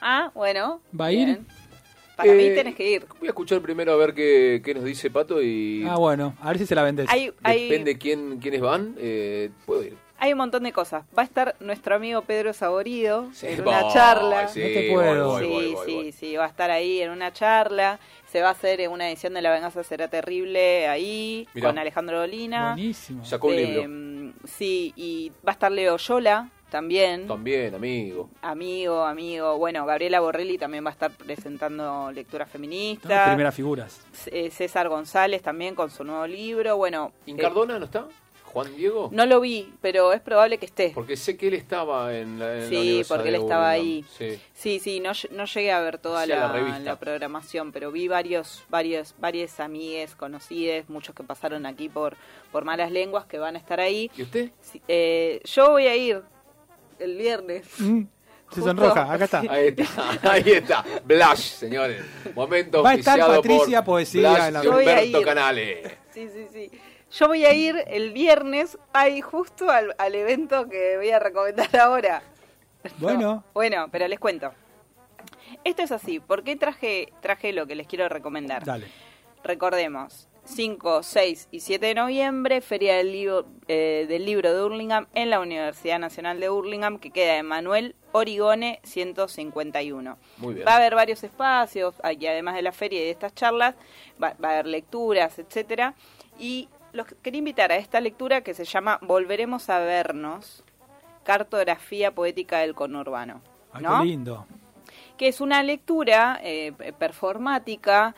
Ah, 0.00 0.30
bueno. 0.34 0.80
¿Va 0.98 1.06
a 1.06 1.12
ir? 1.12 1.26
bien. 1.26 1.46
Para 2.16 2.32
mí 2.34 2.42
Eh, 2.44 2.54
tenés 2.54 2.74
que 2.74 2.90
ir. 2.90 3.06
Voy 3.18 3.28
a 3.28 3.30
escuchar 3.30 3.60
primero 3.62 3.92
a 3.92 3.96
ver 3.96 4.12
qué, 4.14 4.60
qué 4.64 4.74
nos 4.74 4.84
dice 4.84 5.10
Pato 5.10 5.40
y 5.42 5.84
Ah, 5.88 5.96
bueno. 5.96 6.34
A 6.40 6.48
ver 6.48 6.58
si 6.58 6.66
se 6.66 6.74
la 6.74 6.82
vendes. 6.82 7.08
Hay, 7.08 7.32
hay, 7.42 7.68
depende 7.68 7.96
quién, 7.98 8.38
quiénes 8.38 8.60
van. 8.60 8.94
Eh, 8.98 9.48
puedo 9.64 9.82
ir. 9.82 9.96
hay 10.18 10.32
un 10.32 10.38
montón 10.38 10.62
de 10.64 10.72
cosas. 10.72 11.04
Va 11.16 11.22
a 11.22 11.24
estar 11.24 11.56
nuestro 11.60 11.94
amigo 11.96 12.20
Pedro 12.22 12.52
Saborido 12.52 13.30
Sí, 13.32 13.46
en 13.46 13.62
una 13.62 13.88
charla. 13.92 14.48
sí, 14.48 14.60
No 14.60 14.66
te 14.68 14.90
puedo. 14.92 15.28
voy, 15.32 15.46
voy, 15.46 15.64
sí, 15.64 15.74
voy, 15.74 15.86
sí, 15.86 15.94
voy. 15.94 16.12
sí, 16.12 16.36
va 16.36 16.44
a 16.44 16.48
estar 16.48 16.70
ahí 16.70 17.00
en 17.00 17.10
una 17.10 17.32
charla. 17.32 17.98
Se 18.30 18.40
va 18.42 18.48
a 18.48 18.52
hacer 18.52 18.80
en 18.82 18.90
una 18.90 19.08
edición 19.08 19.32
de 19.34 19.42
La 19.42 19.50
Venganza 19.52 19.82
Será 19.82 20.08
Terrible 20.08 20.88
ahí, 20.88 21.48
Mirá. 21.54 21.68
con 21.68 21.78
Alejandro 21.78 22.18
Dolina. 22.20 22.74
Buenísimo. 22.74 23.24
Sacó 23.24 23.48
un 23.48 23.54
Eh, 23.54 23.66
libro. 23.66 23.82
Sí, 24.44 24.92
y 24.96 25.30
va 25.46 25.50
a 25.50 25.52
estar 25.52 25.70
Leo 25.72 25.96
Yola 25.96 26.48
también. 26.70 27.28
También, 27.28 27.74
amigo. 27.74 28.30
Amigo, 28.40 29.04
amigo. 29.04 29.58
Bueno, 29.58 29.84
Gabriela 29.84 30.20
Borrelli 30.20 30.56
también 30.58 30.84
va 30.84 30.88
a 30.90 30.92
estar 30.92 31.10
presentando 31.10 32.10
lecturas 32.12 32.48
Las 32.48 32.52
feministas. 32.52 33.28
primeras 33.28 33.54
figuras. 33.54 34.00
C- 34.12 34.46
eh, 34.46 34.50
César 34.50 34.88
González 34.88 35.42
también 35.42 35.74
con 35.74 35.90
su 35.90 36.02
nuevo 36.04 36.26
libro. 36.26 36.76
Bueno, 36.76 37.12
eh, 37.26 37.30
¿Incardona 37.32 37.78
no 37.78 37.84
está? 37.84 38.06
¿Juan 38.52 38.76
Diego? 38.76 39.08
no 39.12 39.24
lo 39.26 39.40
vi, 39.40 39.72
pero 39.80 40.12
es 40.12 40.20
probable 40.20 40.58
que 40.58 40.66
esté. 40.66 40.92
Porque 40.94 41.16
sé 41.16 41.36
que 41.36 41.48
él 41.48 41.54
estaba 41.54 42.14
en 42.16 42.38
la, 42.38 42.58
en 42.64 42.68
Sí, 42.68 43.02
porque 43.08 43.28
él 43.30 43.36
estaba 43.36 43.70
ahí. 43.70 44.04
Sí. 44.18 44.38
Sí, 44.52 44.78
sí, 44.78 45.00
no, 45.00 45.12
no 45.30 45.44
llegué 45.46 45.72
a 45.72 45.80
ver 45.80 45.98
toda 45.98 46.26
la, 46.26 46.36
la 46.36 46.52
revista. 46.52 46.78
la 46.80 46.98
programación, 46.98 47.72
pero 47.72 47.90
vi 47.90 48.08
varios, 48.08 48.62
varios, 48.68 49.14
varias 49.18 49.58
amigues 49.60 50.14
conocidas, 50.14 50.88
muchos 50.88 51.14
que 51.14 51.22
pasaron 51.24 51.64
aquí 51.66 51.88
por, 51.88 52.16
por 52.52 52.64
malas 52.64 52.90
lenguas 52.92 53.24
que 53.26 53.38
van 53.38 53.56
a 53.56 53.58
estar 53.58 53.80
ahí. 53.80 54.10
¿Y 54.16 54.22
usted? 54.22 54.50
Sí, 54.60 54.82
eh, 54.86 55.40
yo 55.44 55.70
voy 55.70 55.86
a 55.86 55.96
ir 55.96 56.22
el 56.98 57.16
viernes. 57.16 57.66
Mm, 57.78 58.02
Se 58.02 58.06
Justo. 58.56 58.64
sonroja, 58.66 59.12
acá 59.12 59.24
está. 59.24 59.40
Ahí 59.48 59.68
está, 59.74 60.18
ahí 60.30 60.42
está. 60.46 60.84
Blush, 61.04 61.38
señores. 61.38 62.04
Momento 62.34 62.82
Va 62.82 62.90
a 62.90 62.94
estar 62.96 63.18
oficiado 63.18 63.42
Patricia 63.42 63.82
por 63.82 63.94
Poesía 63.94 64.30
Blush 64.30 64.42
en 64.46 64.52
la- 64.52 64.60
de 64.60 64.64
Yo 64.66 64.72
voy 64.72 64.84
a 64.84 64.88
Humberto 64.90 65.18
ir. 65.20 65.24
Canale. 65.24 65.82
Sí, 66.12 66.28
sí, 66.30 66.46
sí. 66.52 66.70
Yo 67.12 67.28
voy 67.28 67.44
a 67.44 67.52
ir 67.52 67.84
el 67.88 68.12
viernes 68.12 68.78
ahí 68.92 69.20
justo 69.20 69.70
al, 69.70 69.94
al 69.98 70.14
evento 70.14 70.68
que 70.68 70.96
voy 70.96 71.10
a 71.10 71.18
recomendar 71.18 71.74
ahora. 71.76 72.22
Bueno, 72.98 73.44
Bueno, 73.54 73.88
pero 73.90 74.08
les 74.08 74.18
cuento. 74.18 74.52
Esto 75.64 75.82
es 75.82 75.92
así. 75.92 76.20
¿Por 76.20 76.42
qué 76.42 76.56
traje, 76.56 77.12
traje 77.20 77.52
lo 77.52 77.66
que 77.66 77.74
les 77.74 77.86
quiero 77.86 78.08
recomendar? 78.08 78.64
dale. 78.64 78.86
Recordemos, 79.44 80.28
5, 80.44 81.02
6 81.02 81.48
y 81.50 81.60
7 81.60 81.86
de 81.86 81.94
noviembre, 81.94 82.60
Feria 82.60 82.96
del 82.96 83.12
Libro, 83.12 83.46
eh, 83.68 84.06
del 84.08 84.24
Libro 84.24 84.54
de 84.54 84.62
Hurlingham 84.62 85.06
en 85.14 85.30
la 85.30 85.40
Universidad 85.40 85.98
Nacional 85.98 86.40
de 86.40 86.48
Hurlingham, 86.48 86.98
que 86.98 87.10
queda 87.10 87.36
en 87.38 87.46
Manuel 87.46 87.94
Origone 88.12 88.80
151. 88.84 90.16
Muy 90.38 90.54
bien. 90.54 90.66
Va 90.66 90.72
a 90.72 90.76
haber 90.76 90.94
varios 90.94 91.22
espacios, 91.24 91.94
y 92.18 92.26
además 92.26 92.54
de 92.54 92.62
la 92.62 92.72
feria 92.72 93.00
y 93.00 93.04
de 93.04 93.10
estas 93.10 93.34
charlas, 93.34 93.74
va, 94.22 94.34
va 94.42 94.50
a 94.50 94.52
haber 94.52 94.66
lecturas, 94.66 95.38
etcétera. 95.38 95.94
Y 96.38 96.68
los 96.92 97.06
quería 97.22 97.38
invitar 97.38 97.72
a 97.72 97.76
esta 97.76 98.00
lectura 98.00 98.42
que 98.42 98.54
se 98.54 98.64
llama 98.64 98.98
Volveremos 99.02 99.70
a 99.70 99.78
vernos, 99.78 100.64
cartografía 101.24 102.14
poética 102.14 102.58
del 102.58 102.74
conurbano. 102.74 103.42
Ay, 103.72 103.82
¿no? 103.82 104.00
qué 104.00 104.04
lindo. 104.04 104.46
que 105.16 105.28
es 105.28 105.40
una 105.40 105.62
lectura 105.62 106.38
eh, 106.42 106.72
performática 106.98 108.14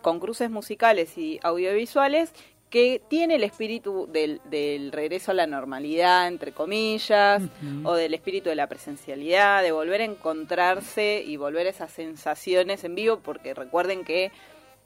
con 0.00 0.20
cruces 0.20 0.48
musicales 0.48 1.18
y 1.18 1.40
audiovisuales 1.42 2.32
que 2.72 3.02
tiene 3.06 3.34
el 3.34 3.44
espíritu 3.44 4.08
del, 4.10 4.40
del 4.44 4.92
regreso 4.92 5.32
a 5.32 5.34
la 5.34 5.46
normalidad, 5.46 6.26
entre 6.26 6.52
comillas, 6.52 7.42
o 7.84 7.92
del 7.92 8.14
espíritu 8.14 8.48
de 8.48 8.54
la 8.54 8.66
presencialidad, 8.66 9.62
de 9.62 9.72
volver 9.72 10.00
a 10.00 10.04
encontrarse 10.04 11.22
y 11.26 11.36
volver 11.36 11.66
a 11.66 11.70
esas 11.70 11.90
sensaciones 11.90 12.82
en 12.84 12.94
vivo, 12.94 13.18
porque 13.18 13.52
recuerden 13.52 14.04
que 14.04 14.32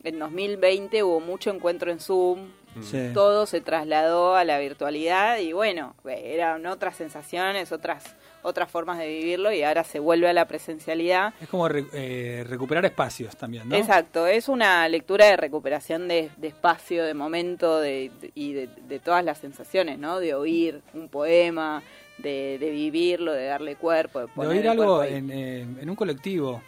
en 0.04 0.18
2020 0.18 1.02
hubo 1.02 1.20
mucho 1.20 1.50
encuentro 1.50 1.90
en 1.90 2.00
Zoom, 2.00 2.48
Sí. 2.82 3.08
todo 3.14 3.46
se 3.46 3.62
trasladó 3.62 4.34
a 4.34 4.44
la 4.44 4.58
virtualidad 4.58 5.38
y 5.38 5.54
bueno, 5.54 5.94
eran 6.06 6.66
otras 6.66 6.94
sensaciones, 6.96 7.72
otras 7.72 8.04
otras 8.42 8.70
formas 8.70 8.98
de 8.98 9.08
vivirlo 9.08 9.50
y 9.50 9.62
ahora 9.64 9.82
se 9.82 9.98
vuelve 9.98 10.28
a 10.28 10.32
la 10.32 10.46
presencialidad. 10.46 11.34
Es 11.40 11.48
como 11.48 11.68
re- 11.68 11.86
eh, 11.94 12.44
recuperar 12.46 12.84
espacios 12.84 13.34
también, 13.36 13.68
¿no? 13.68 13.74
Exacto, 13.74 14.26
es 14.28 14.48
una 14.48 14.88
lectura 14.88 15.24
de 15.26 15.36
recuperación 15.36 16.06
de, 16.06 16.30
de 16.36 16.48
espacio, 16.48 17.02
de 17.04 17.14
momento 17.14 17.80
de, 17.80 18.12
de- 18.20 18.30
y 18.36 18.52
de, 18.52 18.68
de 18.86 18.98
todas 19.00 19.24
las 19.24 19.38
sensaciones, 19.38 19.98
¿no? 19.98 20.20
De 20.20 20.34
oír 20.34 20.80
un 20.94 21.08
poema, 21.08 21.82
de, 22.18 22.58
de 22.60 22.70
vivirlo, 22.70 23.32
de 23.32 23.46
darle 23.46 23.74
cuerpo, 23.74 24.20
de 24.20 24.28
poner 24.28 24.52
oír 24.52 24.68
algo 24.68 25.02
eh, 25.02 25.16
en 25.16 25.90
un 25.90 25.96
colectivo, 25.96 26.62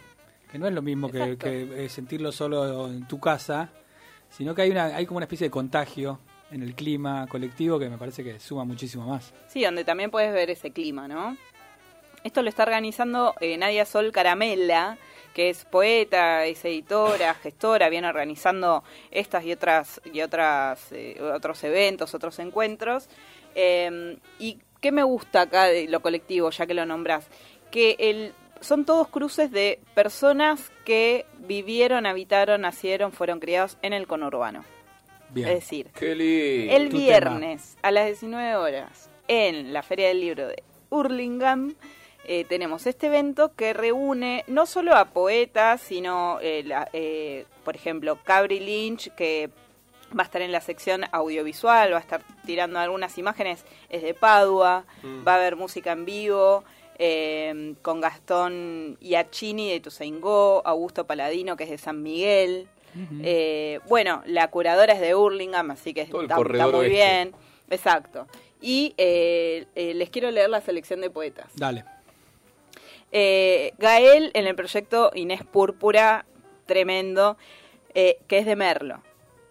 que 0.51 0.57
no 0.57 0.67
es 0.67 0.73
lo 0.73 0.81
mismo 0.81 1.09
que, 1.09 1.37
eh, 1.41 1.89
sentirlo 1.89 2.31
solo 2.31 2.87
en 2.87 3.07
tu 3.07 3.19
casa, 3.19 3.69
sino 4.29 4.55
que 4.55 4.63
hay, 4.63 4.71
una, 4.71 4.85
hay 4.85 5.05
como 5.05 5.17
una 5.17 5.25
especie 5.25 5.47
de 5.47 5.51
contagio 5.51 6.19
en 6.51 6.63
el 6.63 6.75
clima 6.75 7.27
colectivo 7.27 7.79
que 7.79 7.89
me 7.89 7.97
parece 7.97 8.23
que 8.23 8.39
suma 8.39 8.63
muchísimo 8.63 9.05
más. 9.05 9.33
Sí, 9.47 9.63
donde 9.63 9.83
también 9.83 10.11
puedes 10.11 10.33
ver 10.33 10.49
ese 10.49 10.71
clima, 10.71 11.07
¿no? 11.07 11.37
Esto 12.23 12.41
lo 12.41 12.49
está 12.49 12.63
organizando 12.63 13.33
eh, 13.39 13.57
Nadia 13.57 13.85
Sol 13.85 14.11
Caramella, 14.11 14.97
que 15.33 15.49
es 15.49 15.63
poeta, 15.65 16.45
es 16.45 16.65
editora, 16.65 17.33
gestora, 17.35 17.89
viene 17.89 18.07
organizando 18.07 18.83
estas 19.11 19.45
y 19.45 19.53
otras 19.53 20.01
y 20.11 20.21
otras 20.21 20.91
eh, 20.91 21.21
otros 21.21 21.63
eventos, 21.63 22.13
otros 22.13 22.39
encuentros. 22.39 23.07
Eh, 23.55 24.17
y 24.37 24.59
qué 24.81 24.91
me 24.91 25.03
gusta 25.03 25.41
acá 25.41 25.65
de 25.65 25.87
lo 25.87 26.01
colectivo, 26.01 26.49
ya 26.49 26.65
que 26.65 26.73
lo 26.73 26.85
nombras, 26.85 27.27
que 27.71 27.95
el 27.99 28.33
son 28.61 28.85
todos 28.85 29.07
cruces 29.07 29.51
de 29.51 29.79
personas 29.93 30.71
que 30.85 31.25
vivieron, 31.39 32.05
habitaron, 32.05 32.61
nacieron, 32.61 33.11
fueron 33.11 33.39
criados 33.39 33.77
en 33.81 33.93
el 33.93 34.07
conurbano. 34.07 34.63
Bien. 35.31 35.47
Es 35.49 35.55
decir, 35.55 35.89
el 36.01 36.89
viernes 36.89 37.77
a 37.83 37.91
las 37.91 38.05
19 38.07 38.55
horas 38.55 39.09
en 39.27 39.73
la 39.73 39.83
Feria 39.83 40.07
del 40.07 40.21
Libro 40.21 40.47
de 40.47 40.63
Hurlingham 40.89 41.75
eh, 42.25 42.45
tenemos 42.45 42.85
este 42.87 43.07
evento 43.07 43.53
que 43.55 43.73
reúne 43.73 44.43
no 44.47 44.65
solo 44.65 44.95
a 44.95 45.05
poetas, 45.05 45.81
sino, 45.81 46.39
eh, 46.41 46.63
la- 46.65 46.89
eh, 46.93 47.45
por 47.63 47.75
ejemplo, 47.75 48.17
Cabri 48.23 48.59
Lynch, 48.59 49.09
que 49.15 49.49
va 50.17 50.23
a 50.23 50.25
estar 50.25 50.41
en 50.41 50.51
la 50.51 50.61
sección 50.61 51.05
audiovisual, 51.11 51.93
va 51.93 51.97
a 51.97 52.01
estar 52.01 52.21
tirando 52.45 52.77
algunas 52.79 53.17
imágenes, 53.17 53.63
es 53.89 54.01
de 54.03 54.13
Padua, 54.13 54.85
Mm. 55.03 55.27
va 55.27 55.33
a 55.33 55.35
haber 55.37 55.55
música 55.55 55.91
en 55.91 56.05
vivo. 56.05 56.63
Eh, 56.99 57.73
con 57.81 58.01
Gastón 58.01 58.97
Iachini 59.01 59.71
de 59.71 59.79
Tuzaingó, 59.79 60.61
Augusto 60.65 61.07
Paladino 61.07 61.57
que 61.57 61.63
es 61.63 61.69
de 61.71 61.77
San 61.77 62.03
Miguel, 62.03 62.67
eh, 63.21 63.79
bueno, 63.87 64.23
la 64.25 64.49
curadora 64.49 64.93
es 64.93 65.01
de 65.01 65.15
Hurlingham, 65.15 65.71
así 65.71 65.93
que 65.93 66.01
está, 66.01 66.37
muy 66.71 66.89
bien. 66.89 67.33
Exacto. 67.69 68.27
Y 68.61 68.93
eh, 68.97 69.65
eh, 69.75 69.93
les 69.93 70.09
quiero 70.09 70.31
leer 70.31 70.49
la 70.49 70.61
selección 70.61 71.01
de 71.01 71.09
poetas. 71.09 71.51
Dale. 71.55 71.85
Gael 73.11 74.31
en 74.33 74.47
el 74.47 74.55
proyecto 74.55 75.11
Inés 75.15 75.43
Púrpura, 75.43 76.25
tremendo, 76.65 77.37
que 77.93 78.17
es 78.29 78.45
de 78.45 78.55
Merlo. 78.55 79.01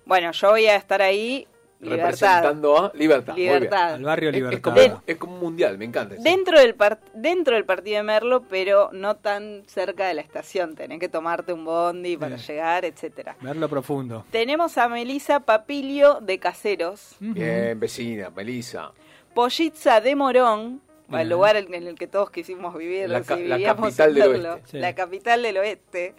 Bueno, 0.04 0.32
yo 0.32 0.50
voy 0.50 0.66
a 0.66 0.76
estar 0.76 1.02
ahí, 1.02 1.46
libertad. 1.80 2.04
Representando 2.10 2.76
a 2.78 2.92
Libertad. 2.94 3.32
muy 3.34 3.42
bien. 3.42 3.54
Libertad. 3.54 3.94
Al 3.94 4.02
barrio 4.02 4.30
Es, 4.30 4.34
es 4.36 4.42
Libertad. 4.42 4.62
como, 4.74 5.02
es 5.06 5.16
como 5.16 5.34
un 5.34 5.40
mundial, 5.40 5.78
me 5.78 5.84
encanta. 5.84 6.14
eso. 6.14 6.22
Dentro 6.24 6.58
del, 6.58 6.74
par- 6.74 7.00
dentro 7.14 7.54
del 7.54 7.64
partido 7.64 7.96
de 7.98 8.02
Merlo, 8.02 8.42
pero 8.48 8.90
no 8.92 9.16
tan 9.16 9.62
cerca 9.66 10.06
de 10.08 10.14
la 10.14 10.20
estación. 10.22 10.74
Tenés 10.74 10.98
que 10.98 11.08
tomarte 11.08 11.52
un 11.52 11.64
bondi 11.64 12.16
para 12.16 12.36
Bien. 12.36 12.46
llegar, 12.46 12.84
etcétera. 12.84 13.36
Verlo 13.40 13.68
profundo. 13.68 14.24
Tenemos 14.30 14.76
a 14.78 14.88
Melisa 14.88 15.40
Papilio 15.40 16.18
de 16.20 16.38
Caseros. 16.38 17.16
Bien, 17.20 17.78
vecina, 17.78 18.30
Melissa. 18.30 18.92
Pollitza 19.34 20.00
de 20.00 20.16
Morón, 20.16 20.80
Bien. 21.06 21.20
el 21.20 21.28
lugar 21.28 21.54
en 21.56 21.72
el 21.86 21.94
que 21.94 22.08
todos 22.08 22.30
quisimos 22.30 22.76
vivir, 22.76 23.08
La 23.08 23.20
si 23.22 23.24
capital 23.64 24.14
del 24.14 24.30
Merlo, 24.32 24.52
oeste. 24.54 24.68
Sí. 24.70 24.78
la 24.78 24.94
capital 24.94 25.42
del 25.42 25.56
oeste. 25.58 26.14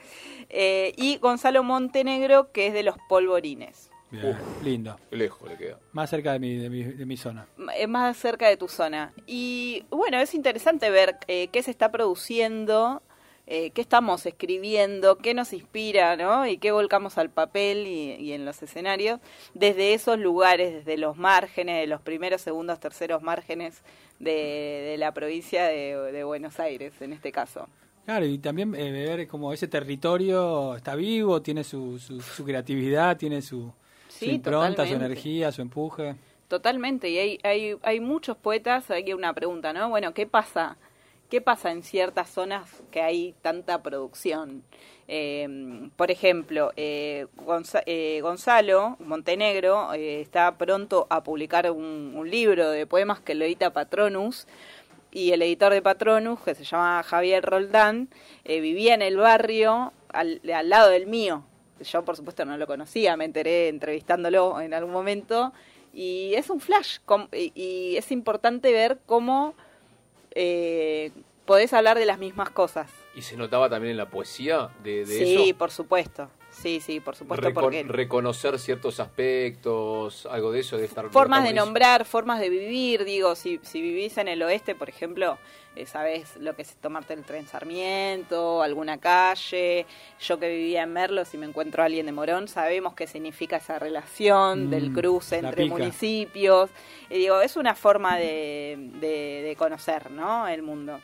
Eh, 0.50 0.94
y 0.96 1.18
Gonzalo 1.18 1.63
Montenegro, 1.63 2.51
que 2.54 2.68
es 2.68 2.74
de 2.74 2.84
los 2.84 2.96
Polvorines. 3.10 3.88
Bien, 4.12 4.38
lindo. 4.63 4.98
Lejos 5.12 5.48
le 5.48 5.58
queda. 5.58 5.80
Más 5.92 6.10
cerca 6.10 6.34
de 6.34 6.39
mi, 6.39 6.58
de 6.58 6.70
mi, 6.70 6.84
de 6.84 7.06
mi 7.06 7.16
zona. 7.16 7.48
Es 7.78 7.88
más 7.88 8.18
cerca 8.18 8.48
de 8.48 8.58
tu 8.58 8.68
zona. 8.68 9.13
Y 9.28 9.86
bueno, 9.89 10.20
es 10.20 10.34
interesante 10.34 10.89
ver 10.89 11.18
eh, 11.28 11.50
qué 11.51 11.62
se 11.62 11.70
está 11.70 11.92
produciendo, 11.92 13.04
eh, 13.46 13.70
qué 13.72 13.82
estamos 13.82 14.25
escribiendo, 14.25 15.18
qué 15.18 15.34
nos 15.34 15.54
inspira, 15.54 16.16
¿no? 16.16 16.48
Y 16.48 16.58
qué 16.58 16.72
volcamos 16.72 17.18
al 17.18 17.30
papel 17.30 17.86
y, 17.86 18.16
y 18.16 18.34
en 18.34 18.46
los 18.46 18.62
escenarios, 18.63 19.20
desde 19.54 19.94
esos 19.94 20.18
lugares, 20.18 20.74
desde 20.74 20.98
los 20.98 21.18
márgenes, 21.18 21.82
de 21.82 21.88
los 21.88 22.01
primeros, 22.01 22.42
segundos, 22.42 22.80
terceros 22.80 23.22
márgenes 23.22 23.84
de, 24.20 24.32
de 24.32 24.98
la 24.98 25.13
provincia 25.13 25.66
de, 25.66 25.96
de 26.12 26.24
Buenos 26.24 26.60
Aires, 26.60 26.94
en 27.01 27.13
este 27.13 27.32
caso. 27.32 27.68
Claro, 28.06 28.25
y 28.25 28.39
también 28.39 28.74
eh, 28.74 28.92
ver 28.92 29.28
como 29.28 29.54
ese 29.54 29.68
territorio 29.68 30.75
está 30.75 30.96
vivo, 30.96 31.44
tiene 31.44 31.63
su, 31.63 32.00
su, 32.00 32.22
su 32.22 32.44
creatividad, 32.44 33.18
tiene 33.18 33.44
su, 33.44 33.72
su 34.20 34.26
Sí, 34.26 34.32
impronta, 34.32 34.84
su 34.86 34.94
totalmente. 34.94 35.06
energía, 35.06 35.52
su 35.52 35.62
empuje. 35.62 36.16
Totalmente, 36.48 37.10
y 37.10 37.18
hay, 37.20 37.40
hay, 37.44 37.78
hay 37.84 38.00
muchos 38.00 38.36
poetas, 38.38 38.90
hay 38.92 39.14
una 39.14 39.34
pregunta, 39.34 39.72
¿no? 39.74 39.90
Bueno, 39.90 40.14
¿qué 40.14 40.26
pasa? 40.26 40.78
¿Qué 41.30 41.42
pasa 41.42 41.72
en 41.72 41.84
ciertas 41.84 42.30
zonas 42.30 42.82
que 42.92 43.02
hay 43.02 43.36
tanta 43.44 43.84
producción? 43.84 44.64
Eh, 45.08 45.48
por 45.96 46.10
ejemplo, 46.12 46.72
eh, 46.76 47.28
Gonza- 47.38 47.84
eh, 47.86 48.20
Gonzalo 48.22 48.98
Montenegro 49.00 49.94
eh, 49.94 50.22
está 50.22 50.58
pronto 50.58 51.06
a 51.10 51.24
publicar 51.24 51.70
un, 51.72 52.14
un 52.16 52.30
libro 52.30 52.70
de 52.72 52.88
poemas 52.88 53.20
que 53.20 53.36
lo 53.36 53.46
edita 53.46 53.72
Patronus, 53.72 54.48
y 55.12 55.32
el 55.32 55.42
editor 55.44 55.72
de 55.74 55.82
Patronus, 55.84 56.40
que 56.42 56.56
se 56.56 56.64
llama 56.64 57.02
Javier 57.04 57.44
Roldán, 57.44 58.10
eh, 58.44 58.60
vivía 58.60 58.94
en 58.96 59.02
el 59.04 59.18
barrio 59.18 59.94
al, 60.10 60.42
al 60.54 60.70
lado 60.70 60.90
del 60.90 61.06
mío. 61.08 61.44
Yo, 61.83 62.03
por 62.03 62.15
supuesto, 62.15 62.45
no 62.45 62.57
lo 62.57 62.67
conocía, 62.67 63.15
me 63.17 63.25
enteré 63.25 63.67
entrevistándolo 63.69 64.59
en 64.62 64.74
algún 64.74 64.91
momento. 64.91 65.53
Y 65.93 66.33
es 66.36 66.50
un 66.50 66.59
flash, 66.62 67.00
y, 67.33 67.95
es 67.98 68.12
importante 68.12 68.71
ver 68.71 69.00
cómo 69.05 69.55
eh, 70.36 71.12
podés 71.45 71.74
hablar 71.74 71.98
de 71.98 72.05
las 72.05 72.19
mismas 72.19 72.51
cosas. 72.51 72.91
Y 73.15 73.21
se 73.24 73.36
notaba 73.36 73.69
también 73.69 73.91
en 73.91 73.98
la 73.98 74.09
poesía 74.09 74.69
de, 74.83 75.05
de 75.05 75.25
Sí, 75.25 75.50
eso. 75.50 75.57
por 75.57 75.71
supuesto. 75.71 76.29
Sí, 76.62 76.82
sí, 76.82 77.00
por 77.00 77.16
supuesto, 77.16 77.54
porque 77.54 77.84
reconocer 77.84 78.60
ciertos 78.60 79.00
aspectos, 79.00 80.25
algo 80.25 80.51
de 80.51 80.60
eso 80.60 80.78
de 80.78 80.86
estar 80.86 81.10
formas 81.10 81.44
de 81.44 81.54
nombrar, 81.54 82.04
formas 82.06 82.39
de 82.39 82.50
vivir, 82.50 83.06
digo, 83.06 83.36
si, 83.36 83.60
si 83.63 83.82
vivís 83.82 84.18
en 84.18 84.28
el 84.28 84.42
oeste, 84.44 84.75
por 84.75 84.89
ejemplo, 84.89 85.38
eh, 85.75 85.86
sabés 85.86 86.36
lo 86.38 86.56
que 86.56 86.63
es 86.63 86.75
tomarte 86.75 87.13
el 87.13 87.24
tren 87.24 87.48
Sarmiento, 87.48 88.62
alguna 88.62 88.98
calle, 88.98 89.86
yo 90.20 90.38
que 90.39 90.50
vivía 90.50 90.84
en 90.84 90.92
Merlo, 90.92 91.24
si 91.24 91.38
me 91.38 91.46
encuentro 91.46 91.82
a 91.82 91.86
alguien 91.86 92.06
de 92.08 92.12
Morón, 92.12 92.48
sabemos 92.50 92.94
qué 92.94 93.08
significa 93.08 93.58
esa 93.58 93.80
relación 93.80 94.68
Mm, 94.68 94.70
del 94.70 94.92
cruce 94.94 95.38
entre 95.38 95.63
pica. 95.63 95.75
municipios, 95.78 96.70
y 97.10 97.20
digo, 97.20 97.39
es 97.42 97.56
una 97.56 97.75
forma 97.75 98.18
de, 98.18 98.75
de, 99.00 99.44
de 99.48 99.56
conocer, 99.58 100.12
¿no?, 100.12 100.48
el 100.48 100.62
mundo. 100.62 101.00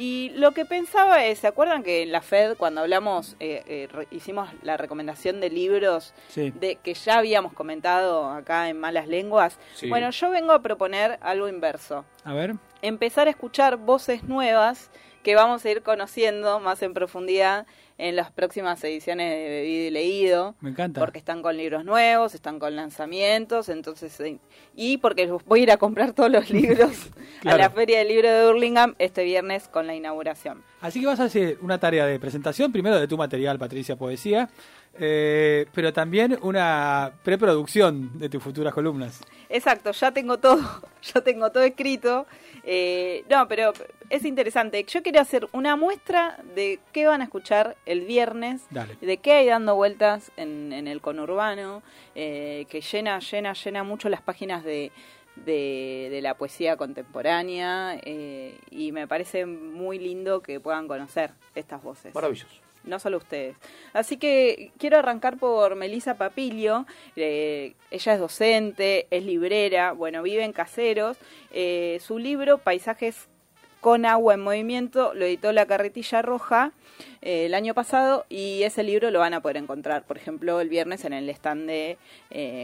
Y 0.00 0.30
lo 0.36 0.52
que 0.52 0.64
pensaba 0.64 1.24
es, 1.24 1.40
¿se 1.40 1.48
acuerdan 1.48 1.82
que 1.82 2.02
en 2.04 2.12
la 2.12 2.20
FED 2.22 2.56
cuando 2.56 2.82
hablamos, 2.82 3.34
eh, 3.40 3.64
eh, 3.66 3.88
re- 3.92 4.06
hicimos 4.12 4.48
la 4.62 4.76
recomendación 4.76 5.40
de 5.40 5.50
libros 5.50 6.14
Sí. 6.28 6.52
de 6.52 6.76
que 6.76 6.94
ya 6.94 7.18
habíamos 7.18 7.52
comentado 7.52 8.30
acá 8.30 8.68
en 8.68 8.78
Malas 8.78 9.08
Lenguas. 9.08 9.58
Sí. 9.74 9.88
Bueno, 9.88 10.10
yo 10.10 10.30
vengo 10.30 10.52
a 10.52 10.62
proponer 10.62 11.18
algo 11.20 11.48
inverso. 11.48 12.04
A 12.22 12.32
ver. 12.32 12.54
Empezar 12.80 13.26
a 13.26 13.30
escuchar 13.30 13.76
voces 13.76 14.22
nuevas 14.22 14.90
que 15.24 15.34
vamos 15.34 15.64
a 15.64 15.70
ir 15.70 15.82
conociendo 15.82 16.60
más 16.60 16.80
en 16.82 16.94
profundidad 16.94 17.66
en 17.98 18.14
las 18.16 18.30
próximas 18.30 18.82
ediciones 18.84 19.30
de 19.30 19.48
Bebido 19.48 19.86
y 19.88 19.90
Leído. 19.90 20.54
Me 20.60 20.70
encanta. 20.70 21.00
Porque 21.00 21.18
están 21.18 21.42
con 21.42 21.56
libros 21.56 21.84
nuevos, 21.84 22.34
están 22.34 22.58
con 22.60 22.76
lanzamientos, 22.76 23.68
entonces 23.68 24.18
eh, 24.20 24.38
y 24.76 24.98
porque 24.98 25.26
voy 25.46 25.60
a 25.60 25.62
ir 25.64 25.70
a 25.72 25.76
comprar 25.76 26.12
todos 26.12 26.30
los 26.30 26.48
libros 26.58 27.10
Claro. 27.40 27.56
a 27.56 27.60
la 27.60 27.70
Feria 27.70 27.98
del 27.98 28.08
Libro 28.08 28.30
de 28.30 28.48
Hurlingham 28.48 28.94
este 28.98 29.24
viernes 29.24 29.68
con 29.68 29.86
la 29.86 29.94
inauguración. 29.94 30.62
Así 30.80 31.00
que 31.00 31.06
vas 31.06 31.20
a 31.20 31.24
hacer 31.24 31.58
una 31.60 31.78
tarea 31.78 32.06
de 32.06 32.18
presentación, 32.20 32.70
primero 32.72 32.98
de 33.00 33.08
tu 33.08 33.16
material, 33.18 33.58
Patricia 33.58 33.96
Poesía, 33.96 34.48
Eh, 35.00 35.66
pero 35.74 35.92
también 35.92 36.36
una 36.42 37.12
preproducción 37.22 38.18
de 38.18 38.28
tus 38.28 38.42
futuras 38.42 38.74
columnas. 38.74 39.20
Exacto, 39.48 39.92
ya 39.92 40.10
tengo 40.12 40.38
todo, 40.38 40.58
ya 41.14 41.20
tengo 41.20 41.50
todo 41.52 41.62
escrito. 41.62 42.26
Eh, 42.64 43.24
no, 43.30 43.46
pero 43.48 43.72
es 44.10 44.24
interesante. 44.24 44.84
Yo 44.84 45.02
quiero 45.02 45.20
hacer 45.20 45.48
una 45.52 45.76
muestra 45.76 46.38
de 46.54 46.80
qué 46.92 47.06
van 47.06 47.20
a 47.20 47.24
escuchar 47.24 47.76
el 47.86 48.02
viernes, 48.02 48.62
Dale. 48.70 48.96
de 49.00 49.16
qué 49.18 49.32
hay 49.32 49.46
dando 49.46 49.74
vueltas 49.74 50.30
en, 50.36 50.72
en 50.72 50.86
el 50.88 51.00
conurbano, 51.00 51.82
eh, 52.14 52.66
que 52.68 52.80
llena, 52.80 53.18
llena, 53.20 53.52
llena 53.52 53.84
mucho 53.84 54.08
las 54.08 54.22
páginas 54.22 54.64
de, 54.64 54.92
de, 55.36 56.08
de 56.10 56.20
la 56.20 56.34
poesía 56.34 56.76
contemporánea 56.76 57.98
eh, 58.02 58.58
y 58.70 58.92
me 58.92 59.06
parece 59.06 59.46
muy 59.46 59.98
lindo 59.98 60.40
que 60.40 60.60
puedan 60.60 60.88
conocer 60.88 61.32
estas 61.54 61.82
voces 61.82 62.14
Maravilloso. 62.14 62.56
No 62.84 62.98
solo 62.98 63.18
ustedes. 63.18 63.56
Así 63.92 64.16
que 64.16 64.72
quiero 64.78 64.98
arrancar 64.98 65.36
por 65.38 65.74
Melisa 65.76 66.14
Papilio. 66.14 66.86
Eh, 67.16 67.74
ella 67.90 68.14
es 68.14 68.20
docente, 68.20 69.06
es 69.10 69.24
librera, 69.24 69.92
bueno, 69.92 70.22
vive 70.22 70.44
en 70.44 70.52
Caseros. 70.52 71.16
Eh, 71.52 71.98
su 72.02 72.18
libro, 72.18 72.58
Paisajes 72.58 73.28
con 73.80 74.06
agua 74.06 74.34
en 74.34 74.40
movimiento, 74.40 75.14
lo 75.14 75.24
editó 75.24 75.52
La 75.52 75.66
Carretilla 75.66 76.20
Roja 76.20 76.72
eh, 77.22 77.46
el 77.46 77.54
año 77.54 77.74
pasado 77.74 78.26
y 78.28 78.64
ese 78.64 78.82
libro 78.82 79.12
lo 79.12 79.20
van 79.20 79.34
a 79.34 79.40
poder 79.40 79.56
encontrar, 79.56 80.02
por 80.02 80.16
ejemplo, 80.16 80.60
el 80.60 80.68
viernes 80.68 81.04
en 81.04 81.12
el 81.12 81.28
stand 81.30 81.68
de 81.68 81.98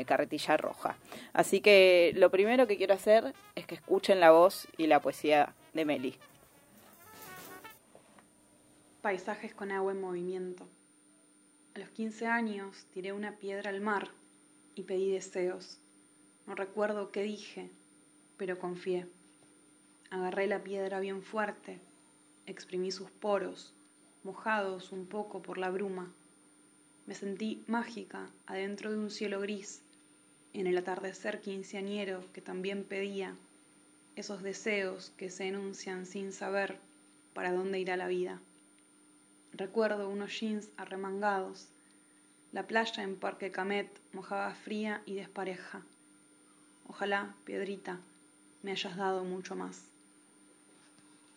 Carretilla 0.06 0.56
Roja. 0.56 0.96
Así 1.32 1.60
que 1.60 2.12
lo 2.16 2.30
primero 2.30 2.66
que 2.66 2.76
quiero 2.76 2.94
hacer 2.94 3.32
es 3.54 3.64
que 3.64 3.76
escuchen 3.76 4.18
la 4.18 4.32
voz 4.32 4.66
y 4.76 4.88
la 4.88 5.00
poesía 5.00 5.54
de 5.72 5.84
Meli. 5.84 6.16
Paisajes 9.04 9.52
con 9.52 9.70
agua 9.70 9.92
en 9.92 10.00
movimiento. 10.00 10.66
A 11.74 11.78
los 11.78 11.90
15 11.90 12.26
años 12.26 12.86
tiré 12.94 13.12
una 13.12 13.36
piedra 13.36 13.68
al 13.68 13.82
mar 13.82 14.08
y 14.74 14.84
pedí 14.84 15.10
deseos. 15.10 15.78
No 16.46 16.54
recuerdo 16.54 17.12
qué 17.12 17.22
dije, 17.22 17.70
pero 18.38 18.58
confié. 18.58 19.06
Agarré 20.08 20.46
la 20.46 20.64
piedra 20.64 21.00
bien 21.00 21.20
fuerte, 21.20 21.80
exprimí 22.46 22.90
sus 22.90 23.10
poros, 23.10 23.74
mojados 24.22 24.90
un 24.90 25.04
poco 25.04 25.42
por 25.42 25.58
la 25.58 25.68
bruma. 25.68 26.10
Me 27.04 27.14
sentí 27.14 27.62
mágica 27.66 28.30
adentro 28.46 28.90
de 28.90 28.96
un 28.96 29.10
cielo 29.10 29.38
gris, 29.38 29.82
en 30.54 30.66
el 30.66 30.78
atardecer 30.78 31.42
quinceañero 31.42 32.24
que 32.32 32.40
también 32.40 32.84
pedía, 32.84 33.36
esos 34.16 34.42
deseos 34.42 35.10
que 35.18 35.28
se 35.28 35.46
enuncian 35.46 36.06
sin 36.06 36.32
saber 36.32 36.78
para 37.34 37.52
dónde 37.52 37.80
irá 37.80 37.98
la 37.98 38.08
vida. 38.08 38.40
Recuerdo 39.56 40.08
unos 40.08 40.40
jeans 40.40 40.68
arremangados. 40.76 41.68
La 42.50 42.64
playa 42.64 43.04
en 43.04 43.14
Parque 43.14 43.52
Camet 43.52 43.88
mojaba 44.12 44.52
fría 44.52 45.02
y 45.06 45.14
despareja. 45.14 45.82
Ojalá, 46.88 47.34
Piedrita, 47.44 48.00
me 48.62 48.72
hayas 48.72 48.96
dado 48.96 49.22
mucho 49.22 49.54
más. 49.54 49.84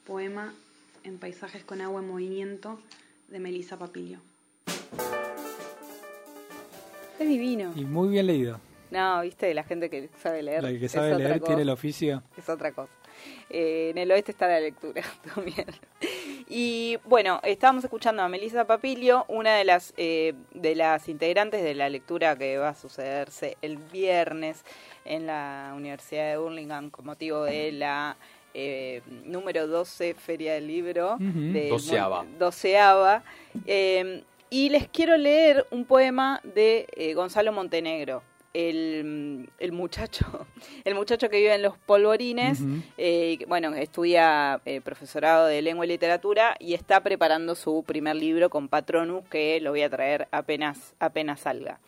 Poema 0.04 0.52
en 1.04 1.20
Paisajes 1.20 1.64
con 1.64 1.80
agua 1.80 2.02
en 2.02 2.08
movimiento 2.08 2.80
de 3.28 3.40
Melisa 3.40 3.78
Papilio. 3.78 4.20
Es 7.20 7.28
divino. 7.28 7.72
Y 7.76 7.86
muy 7.86 8.10
bien 8.10 8.26
leído. 8.26 8.60
No, 8.90 9.22
viste, 9.22 9.54
la 9.54 9.64
gente 9.64 9.92
que 9.92 10.10
sabe 10.24 10.42
leer. 10.42 10.64
La 10.64 10.72
que 10.72 10.90
sabe 10.90 11.16
leer 11.16 11.40
tiene 11.40 11.62
el 11.62 11.70
oficio. 11.70 12.24
Es 12.36 12.50
otra 12.50 12.72
cosa. 12.72 12.92
Eh, 13.50 13.90
en 13.92 13.98
el 14.00 14.12
oeste 14.12 14.32
está 14.32 14.48
la 14.48 14.60
lectura 14.60 15.04
también. 15.36 15.68
Y 16.50 16.98
bueno, 17.04 17.42
estábamos 17.44 17.84
escuchando 17.84 18.22
a 18.24 18.30
Melissa 18.30 18.66
Papilio, 18.66 19.26
una 19.28 19.56
de 19.58 19.66
las, 19.66 19.94
eh, 19.98 20.34
de 20.54 20.76
las 20.76 21.10
integrantes 21.10 21.62
de 21.62 21.76
la 21.76 21.90
lectura 21.90 22.38
que 22.38 22.58
va 22.58 22.70
a 22.70 22.76
sucederse 22.76 23.58
el 23.62 23.78
viernes 23.78 24.64
en 25.04 25.28
la 25.28 25.74
Universidad 25.76 26.30
de 26.32 26.38
Burlingame 26.38 26.90
con 26.90 27.06
motivo 27.06 27.44
de 27.44 27.72
la 27.74 28.16
eh, 28.54 29.02
número 29.26 29.68
12 29.68 30.14
Feria 30.14 30.54
del 30.54 30.68
Libro. 30.68 31.16
Ujú. 31.16 31.52
de- 31.54 31.68
Doceava. 31.70 32.26
doceava. 32.40 33.24
Eh, 33.66 34.24
y 34.50 34.70
les 34.70 34.88
quiero 34.88 35.18
leer 35.18 35.68
un 35.72 35.84
poema 35.84 36.40
de 36.44 36.88
eh, 36.96 37.14
Gonzalo 37.14 37.52
Montenegro. 37.52 38.24
El, 38.60 39.52
el 39.60 39.72
muchacho 39.72 40.48
el 40.84 40.96
muchacho 40.96 41.30
que 41.30 41.38
vive 41.38 41.54
en 41.54 41.62
los 41.62 41.78
polvorines 41.78 42.60
eh, 42.98 43.38
bueno, 43.48 43.76
estudia 43.76 44.60
eh, 44.66 44.82
profesorado 44.82 45.46
de 45.46 45.62
lengua 45.62 45.86
y 45.86 45.90
literatura 45.90 46.56
y 46.60 46.74
está 46.74 47.02
preparando 47.02 47.54
su 47.54 47.84
primer 47.86 48.16
libro 48.16 48.50
con 48.50 48.68
Patronus 48.68 49.26
que 49.30 49.60
lo 49.62 49.70
voy 49.70 49.84
a 49.84 49.92
traer 49.92 50.28
apenas 50.32 50.96
apenas 50.98 51.42
salga. 51.42 51.80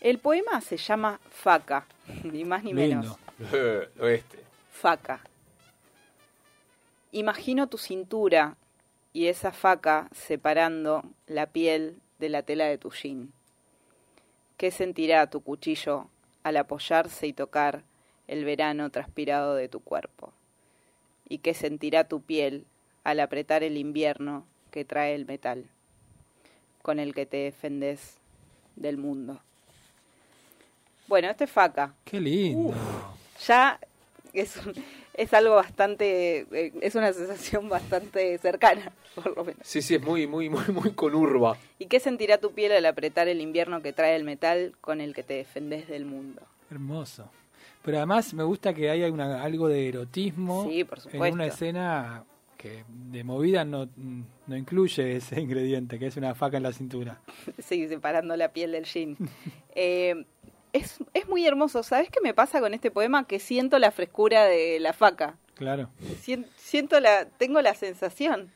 El 0.00 0.18
poema 0.18 0.62
se 0.62 0.78
llama 0.78 1.20
Faca, 1.30 1.86
ni 2.24 2.44
más 2.44 2.64
ni 2.64 2.72
menos. 2.72 3.18
Oeste. 4.00 4.38
Faca. 4.72 5.20
Imagino 7.12 7.66
tu 7.66 7.76
cintura 7.76 8.56
y 9.12 9.26
esa 9.26 9.52
faca 9.52 10.08
separando 10.12 11.04
la 11.26 11.46
piel 11.46 12.00
de 12.18 12.28
la 12.30 12.42
tela 12.42 12.64
de 12.64 12.78
tu 12.78 12.90
jean. 12.90 13.32
¿Qué 14.56 14.70
sentirá 14.70 15.28
tu 15.28 15.40
cuchillo 15.40 16.08
al 16.44 16.56
apoyarse 16.56 17.26
y 17.26 17.32
tocar 17.32 17.82
el 18.28 18.44
verano 18.44 18.90
transpirado 18.90 19.54
de 19.56 19.68
tu 19.68 19.80
cuerpo? 19.80 20.32
¿Y 21.28 21.38
qué 21.38 21.54
sentirá 21.54 22.04
tu 22.04 22.20
piel 22.20 22.66
al 23.02 23.18
apretar 23.20 23.64
el 23.64 23.76
invierno 23.76 24.46
que 24.70 24.84
trae 24.84 25.14
el 25.14 25.26
metal, 25.26 25.64
con 26.82 27.00
el 27.00 27.14
que 27.14 27.26
te 27.26 27.38
defendes 27.38 28.18
del 28.76 28.96
mundo? 28.98 29.40
Bueno, 31.06 31.28
este 31.28 31.44
es 31.44 31.50
faca 31.50 31.94
Qué 32.04 32.20
lindo. 32.20 32.72
ya 33.46 33.78
es, 34.34 34.56
un- 34.58 34.74
es 35.14 35.32
algo 35.34 35.54
bastante, 35.54 36.46
eh, 36.52 36.72
es 36.80 36.94
una 36.94 37.12
sensación 37.12 37.68
bastante 37.68 38.36
cercana, 38.38 38.92
por 39.14 39.36
lo 39.36 39.44
menos. 39.44 39.60
Sí, 39.66 39.80
sí, 39.82 39.94
es 39.94 40.02
muy, 40.02 40.26
muy, 40.26 40.48
muy, 40.50 40.64
muy 40.72 40.90
conurba. 40.92 41.56
¿Y 41.78 41.86
qué 41.86 42.00
sentirá 42.00 42.38
tu 42.38 42.52
piel 42.52 42.72
al 42.72 42.86
apretar 42.86 43.28
el 43.28 43.40
invierno 43.40 43.80
que 43.82 43.92
trae 43.92 44.16
el 44.16 44.24
metal 44.24 44.74
con 44.80 45.00
el 45.00 45.14
que 45.14 45.22
te 45.22 45.34
defendés 45.34 45.88
del 45.88 46.04
mundo? 46.04 46.42
Hermoso. 46.70 47.30
Pero 47.84 47.98
además 47.98 48.32
me 48.34 48.42
gusta 48.44 48.72
que 48.72 48.88
haya 48.90 49.10
una, 49.12 49.42
algo 49.42 49.68
de 49.68 49.88
erotismo 49.88 50.66
Sí, 50.68 50.84
por 50.84 50.98
en 50.98 51.02
supuesto. 51.04 51.34
una 51.34 51.46
escena 51.46 52.24
que 52.56 52.82
de 52.88 53.22
movida 53.24 53.62
no, 53.66 53.90
no 54.46 54.56
incluye 54.56 55.16
ese 55.16 55.38
ingrediente, 55.40 55.98
que 55.98 56.06
es 56.06 56.16
una 56.16 56.34
faca 56.34 56.56
en 56.56 56.62
la 56.62 56.72
cintura. 56.72 57.20
Sí, 57.58 57.86
separando 57.88 58.34
la 58.36 58.48
piel 58.48 58.72
del 58.72 58.84
jean. 58.84 59.16
Eh, 59.74 60.24
es, 60.74 60.98
es 61.14 61.26
muy 61.28 61.46
hermoso. 61.46 61.82
¿Sabes 61.82 62.10
qué 62.10 62.20
me 62.22 62.34
pasa 62.34 62.60
con 62.60 62.74
este 62.74 62.90
poema? 62.90 63.26
Que 63.26 63.38
siento 63.38 63.78
la 63.78 63.90
frescura 63.90 64.44
de 64.44 64.78
la 64.80 64.92
faca. 64.92 65.38
Claro. 65.54 65.88
Sien- 66.20 66.46
siento 66.56 67.00
la, 67.00 67.24
tengo 67.26 67.62
la 67.62 67.74
sensación, 67.74 68.50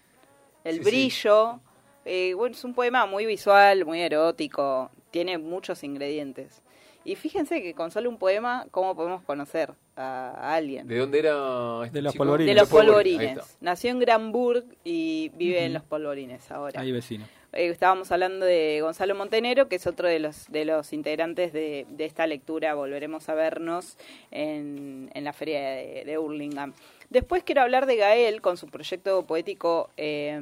el 0.64 0.76
Sí, 0.78 0.84
sí. 0.84 0.90
brillo. 0.90 1.60
eh, 2.04 2.34
bueno, 2.34 2.54
es 2.56 2.64
un 2.64 2.74
poema 2.74 3.06
muy 3.06 3.24
visual, 3.26 3.84
muy 3.84 4.00
erótico, 4.00 4.90
tiene 5.10 5.38
muchos 5.38 5.84
ingredientes. 5.84 6.62
Y 7.04 7.14
fíjense 7.16 7.62
que 7.62 7.72
con 7.74 7.90
solo 7.90 8.10
un 8.10 8.18
poema, 8.18 8.66
¿cómo 8.70 8.94
podemos 8.96 9.22
conocer 9.22 9.72
a, 9.96 10.30
a 10.36 10.54
alguien? 10.56 10.86
¿De 10.88 10.98
dónde 10.98 11.20
era 11.20 11.80
este 11.84 11.98
De 11.98 12.02
los 12.02 12.12
chico? 12.12 12.24
polvorines. 12.24 12.54
De 12.54 12.60
los 12.60 12.68
polvorines. 12.68 13.56
Nació 13.60 13.90
en 13.90 13.98
Granburg 14.00 14.64
y 14.84 15.30
vive 15.36 15.64
en 15.64 15.72
los 15.74 15.82
polvorines 15.84 16.50
ahora. 16.50 16.80
Ahí 16.80 16.92
vecino. 16.92 17.24
Eh, 17.52 17.68
estábamos 17.68 18.12
hablando 18.12 18.44
de 18.44 18.80
Gonzalo 18.82 19.14
Montenegro, 19.14 19.68
que 19.68 19.76
es 19.76 19.86
otro 19.86 20.08
de 20.08 20.18
los, 20.18 20.50
de 20.50 20.64
los 20.64 20.92
integrantes 20.92 21.52
de, 21.52 21.86
de 21.88 22.04
esta 22.04 22.26
lectura. 22.26 22.74
Volveremos 22.74 23.28
a 23.28 23.34
vernos 23.34 23.96
en, 24.30 25.10
en 25.14 25.24
la 25.24 25.32
feria 25.32 25.60
de, 25.60 26.04
de 26.04 26.18
Hurlingham. 26.18 26.74
Después 27.10 27.42
quiero 27.42 27.62
hablar 27.62 27.86
de 27.86 27.96
Gael 27.96 28.42
con 28.42 28.56
su 28.56 28.66
proyecto 28.68 29.24
poético 29.24 29.90
eh, 29.96 30.38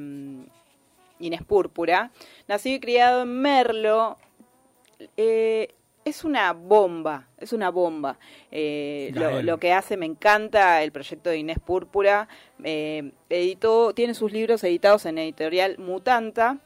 Inés 1.19 1.43
Púrpura. 1.43 2.11
Nacido 2.47 2.75
y 2.75 2.79
criado 2.79 3.23
en 3.23 3.41
Merlo. 3.41 4.17
eh, 5.15 5.69
es 6.03 6.23
una 6.23 6.53
bomba, 6.53 7.27
es 7.37 7.51
una 7.51 7.69
bomba. 7.69 8.17
Eh, 8.49 9.11
lo, 9.43 9.57
que 9.57 9.73
hace 9.73 9.97
me 9.97 10.05
encanta, 10.05 10.81
el 10.81 10.93
proyecto 10.93 11.29
de 11.29 11.37
Inés 11.37 11.59
Púrpura. 11.59 12.29
Eh, 12.63 13.11
editó, 13.29 13.93
tiene 13.93 14.13
sus 14.13 14.31
libros 14.31 14.63
editados 14.63 15.05
en 15.05 15.17
editorial 15.17 15.77
Mutanta 15.79 16.59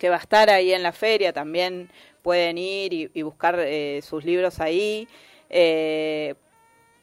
que 0.00 0.08
va 0.08 0.16
a 0.16 0.20
estar 0.20 0.50
ahí 0.50 0.72
en 0.72 0.82
la 0.82 0.90
feria, 0.90 1.32
también 1.32 1.88
pueden 2.22 2.58
ir 2.58 2.92
y, 3.14 3.22
buscar 3.22 3.56
eh, 3.60 4.00
sus 4.02 4.24
libros 4.24 4.58
ahí. 4.58 5.06
Eh, 5.48 6.34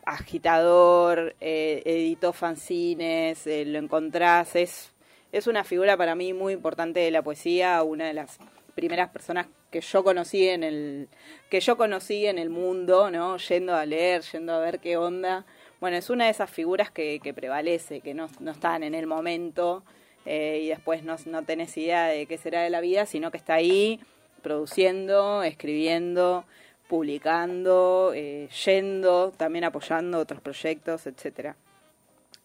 agitador, 0.08 1.36
eh, 1.42 1.84
editó 1.86 2.32
fanzines, 2.32 3.46
eh, 3.46 3.66
lo 3.66 3.78
encontrás, 3.78 4.56
es, 4.56 4.94
es 5.34 5.48
una 5.48 5.66
figura 5.66 5.98
para 5.98 6.16
mí 6.16 6.32
muy 6.32 6.54
importante 6.54 7.02
de 7.02 7.12
la 7.12 7.22
poesía, 7.22 7.84
una 7.84 8.08
de 8.08 8.14
las 8.14 8.40
primeras 8.74 9.10
personas 9.10 9.48
que 9.70 9.82
yo 9.82 10.06
conocí 10.06 10.48
en 10.48 10.64
el 10.64 11.10
que 11.50 11.60
yo 11.60 11.76
conocí 11.76 12.26
en 12.26 12.38
el 12.38 12.50
mundo, 12.50 13.12
¿no? 13.12 13.36
Yendo 13.36 13.76
a 13.76 13.86
leer, 13.86 14.22
yendo 14.22 14.54
a 14.54 14.60
ver 14.60 14.80
qué 14.80 14.96
onda. 14.96 15.46
Bueno, 15.82 15.98
es 15.98 16.10
una 16.10 16.26
de 16.26 16.32
esas 16.32 16.50
figuras 16.50 16.90
que, 16.90 17.20
que 17.22 17.34
prevalece, 17.34 18.00
que 18.00 18.14
no, 18.14 18.30
no 18.40 18.52
están 18.52 18.84
en 18.84 18.96
el 18.96 19.08
momento 19.08 19.84
eh, 20.30 20.60
y 20.64 20.68
después 20.68 21.04
no, 21.04 21.16
no 21.26 21.44
tenés 21.44 21.78
idea 21.78 22.08
de 22.08 22.26
qué 22.26 22.38
será 22.38 22.62
de 22.62 22.70
la 22.70 22.82
vida, 22.82 23.06
sino 23.06 23.32
que 23.32 23.38
está 23.38 23.54
ahí 23.54 24.02
produciendo, 24.42 25.42
escribiendo, 25.42 26.44
publicando, 26.90 28.12
eh, 28.14 28.50
yendo, 28.66 29.32
también 29.32 29.64
apoyando 29.64 30.20
otros 30.20 30.42
proyectos, 30.42 31.08
etcétera. 31.08 31.56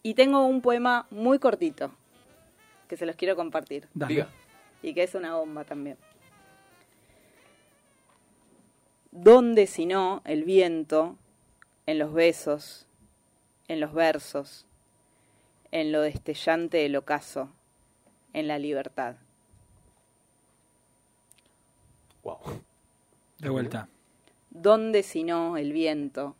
Y 0.01 0.13
tengo 0.13 0.45
un 0.45 0.61
poema 0.61 1.07
muy 1.11 1.39
cortito 1.39 1.91
que 2.87 2.95
se 2.95 3.05
los 3.05 3.17
quiero 3.17 3.35
compartir 3.35 3.89
Dale. 3.93 4.13
Diga. 4.13 4.29
y 4.81 4.93
que 4.93 5.03
es 5.03 5.13
una 5.13 5.35
bomba 5.35 5.65
también. 5.65 5.97
¿Dónde 9.11 9.67
si 9.67 9.85
no 9.85 10.21
el 10.23 10.45
viento 10.45 11.17
en 11.85 11.99
los 11.99 12.13
besos, 12.13 12.87
en 13.67 13.81
los 13.81 13.93
versos, 13.93 14.65
en 15.71 15.91
lo 15.91 16.01
destellante 16.01 16.77
del 16.77 16.95
ocaso, 16.95 17.49
en 18.33 18.47
la 18.47 18.59
libertad? 18.59 19.15
Wow. 22.23 22.39
De 23.39 23.49
vuelta. 23.49 23.87
¿Dónde 24.49 25.03
si 25.03 25.23
no 25.23 25.57
el 25.57 25.73
viento 25.73 26.35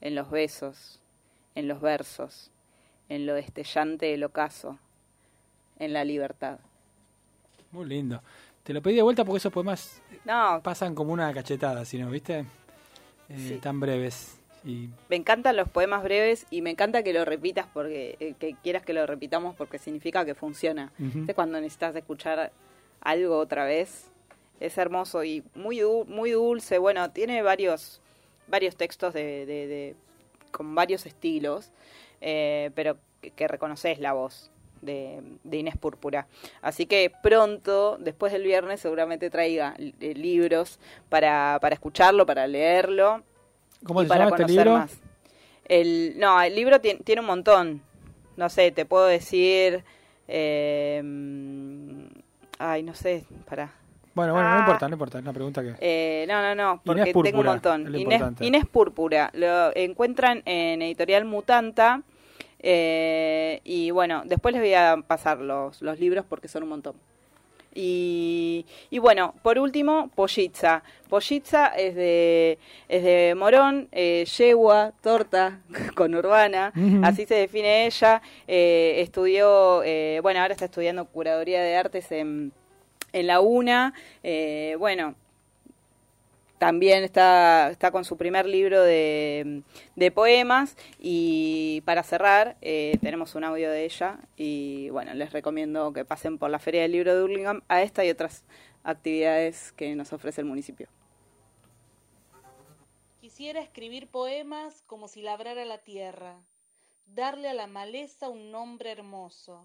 en 0.00 0.14
los 0.14 0.30
besos, 0.30 1.00
en 1.54 1.66
los 1.68 1.80
versos, 1.80 2.50
en 3.08 3.26
lo 3.26 3.34
destellante 3.34 4.06
del 4.06 4.24
ocaso, 4.24 4.78
en 5.78 5.92
la 5.92 6.04
libertad? 6.04 6.58
Muy 7.72 7.86
lindo. 7.86 8.22
Te 8.62 8.72
lo 8.72 8.82
pedí 8.82 8.96
de 8.96 9.02
vuelta 9.02 9.24
porque 9.24 9.38
esos 9.38 9.52
poemas 9.52 10.00
No, 10.24 10.60
pasan 10.62 10.94
como 10.94 11.12
una 11.12 11.32
cachetada, 11.32 11.84
si 11.84 11.98
no, 11.98 12.10
¿viste? 12.10 12.40
Eh, 13.28 13.46
Sí. 13.48 13.58
Tan 13.58 13.80
breves. 13.80 14.39
Y 14.64 14.88
Me 15.08 15.16
encantan 15.16 15.56
los 15.56 15.68
poemas 15.68 16.02
breves 16.02 16.46
y 16.50 16.60
me 16.62 16.70
encanta 16.70 17.02
que 17.02 17.12
lo 17.12 17.24
repitas 17.24 17.66
porque 17.72 18.16
eh, 18.20 18.34
que 18.38 18.54
quieras 18.62 18.84
que 18.84 18.92
lo 18.92 19.06
repitamos 19.06 19.56
porque 19.56 19.78
significa 19.78 20.24
que 20.24 20.34
funciona. 20.34 20.92
¿Viste 20.98 21.34
cuando 21.34 21.60
necesitas 21.60 21.96
escuchar 21.96 22.52
algo 23.00 23.38
otra 23.38 23.64
vez? 23.64 24.10
Es 24.60 24.76
hermoso 24.76 25.24
y 25.24 25.42
muy 25.54 25.80
muy 26.06 26.32
dulce. 26.32 26.76
Bueno, 26.78 27.10
tiene 27.10 27.40
varios 27.42 28.00
varios 28.48 28.76
textos 28.76 29.14
de, 29.14 29.46
de- 29.46 29.66
de- 29.66 29.94
con 30.50 30.74
varios 30.74 31.06
estilos, 31.06 31.70
eh, 32.20 32.70
pero 32.74 32.98
que, 33.22 33.30
que 33.30 33.46
reconoces 33.48 33.98
la 34.00 34.12
voz 34.12 34.50
de, 34.82 35.22
de 35.44 35.56
Inés 35.58 35.76
Púrpura. 35.78 36.26
Así 36.60 36.84
que 36.86 37.12
pronto, 37.22 37.96
después 37.98 38.32
del 38.32 38.42
viernes, 38.42 38.80
seguramente 38.80 39.30
traiga 39.30 39.74
eh, 39.78 40.14
libros 40.14 40.78
para, 41.08 41.58
para 41.60 41.74
escucharlo, 41.74 42.26
para 42.26 42.46
leerlo 42.46 43.22
¿Cómo 43.84 44.02
y 44.02 44.04
se 44.04 44.08
para 44.08 44.24
llama 44.24 44.36
este 44.36 44.42
conocer 44.44 44.66
libro? 44.66 44.78
más. 44.80 44.98
El, 45.66 46.14
no, 46.18 46.40
el 46.42 46.54
libro 46.54 46.80
tiene, 46.80 47.00
tiene 47.00 47.20
un 47.20 47.26
montón. 47.26 47.82
No 48.36 48.48
sé, 48.48 48.70
te 48.72 48.84
puedo 48.84 49.06
decir. 49.06 49.84
eh, 50.28 51.02
ay, 52.58 52.82
no 52.82 52.94
sé, 52.94 53.24
para. 53.48 53.72
Bueno, 54.14 54.32
bueno, 54.34 54.48
no 54.50 54.56
Ah. 54.56 54.60
importa, 54.60 54.88
no 54.88 54.94
importa. 54.94 55.18
Es 55.18 55.22
una 55.22 55.32
pregunta 55.32 55.62
que. 55.62 55.74
Eh, 55.80 56.26
no, 56.28 56.42
no, 56.42 56.54
no, 56.54 56.82
porque 56.84 57.00
Inés 57.02 57.14
tengo 57.24 57.40
un 57.40 57.46
montón. 57.46 58.36
Inés 58.40 58.66
Púrpura. 58.66 59.30
Lo 59.34 59.74
encuentran 59.76 60.42
en 60.44 60.82
Editorial 60.82 61.24
Mutanta. 61.24 62.02
eh, 62.62 63.60
y 63.64 63.90
bueno, 63.90 64.22
después 64.26 64.52
les 64.52 64.60
voy 64.62 64.74
a 64.74 64.98
pasar 65.06 65.38
los, 65.38 65.80
los 65.80 65.98
libros 65.98 66.24
porque 66.28 66.48
son 66.48 66.64
un 66.64 66.68
montón. 66.70 66.94
Y, 67.74 68.66
y 68.90 68.98
bueno, 68.98 69.34
por 69.42 69.58
último, 69.58 70.10
Pollitza. 70.14 70.82
Pollitza 71.08 71.68
es 71.68 71.94
de, 71.94 72.58
es 72.88 73.02
de 73.02 73.34
Morón, 73.36 73.88
eh, 73.92 74.24
yegua, 74.36 74.92
torta, 75.02 75.60
con 75.94 76.14
urbana, 76.14 76.72
Ujú. 76.76 77.00
así 77.04 77.26
se 77.26 77.34
define 77.34 77.86
ella. 77.86 78.22
Eh, 78.48 78.96
estudió, 78.98 79.82
eh, 79.84 80.18
bueno, 80.22 80.40
ahora 80.40 80.52
está 80.52 80.64
estudiando 80.66 81.04
curaduría 81.06 81.62
de 81.62 81.76
artes 81.76 82.10
en, 82.12 82.52
en 83.12 83.26
la 83.26 83.40
UNA. 83.40 83.94
Eh, 84.22 84.76
bueno, 84.78 85.14
también 86.60 87.04
está, 87.04 87.70
está 87.70 87.90
con 87.90 88.04
su 88.04 88.18
primer 88.18 88.44
libro 88.44 88.82
de, 88.82 89.62
de 89.96 90.10
poemas 90.10 90.76
y 90.98 91.80
para 91.86 92.02
cerrar 92.02 92.58
eh, 92.60 92.98
tenemos 93.00 93.34
un 93.34 93.44
audio 93.44 93.70
de 93.70 93.86
ella 93.86 94.18
y 94.36 94.90
bueno, 94.90 95.14
les 95.14 95.32
recomiendo 95.32 95.94
que 95.94 96.04
pasen 96.04 96.36
por 96.36 96.50
la 96.50 96.58
Feria 96.58 96.82
del 96.82 96.92
Libro 96.92 97.16
de 97.16 97.22
Hurlingham 97.22 97.62
a 97.68 97.80
esta 97.80 98.04
y 98.04 98.10
otras 98.10 98.44
actividades 98.84 99.72
que 99.72 99.94
nos 99.94 100.12
ofrece 100.12 100.42
el 100.42 100.46
municipio. 100.46 100.88
Quisiera 103.22 103.62
escribir 103.62 104.08
poemas 104.08 104.82
como 104.86 105.08
si 105.08 105.22
labrara 105.22 105.64
la 105.64 105.78
tierra, 105.78 106.36
darle 107.06 107.48
a 107.48 107.54
la 107.54 107.68
maleza 107.68 108.28
un 108.28 108.50
nombre 108.50 108.90
hermoso. 108.90 109.64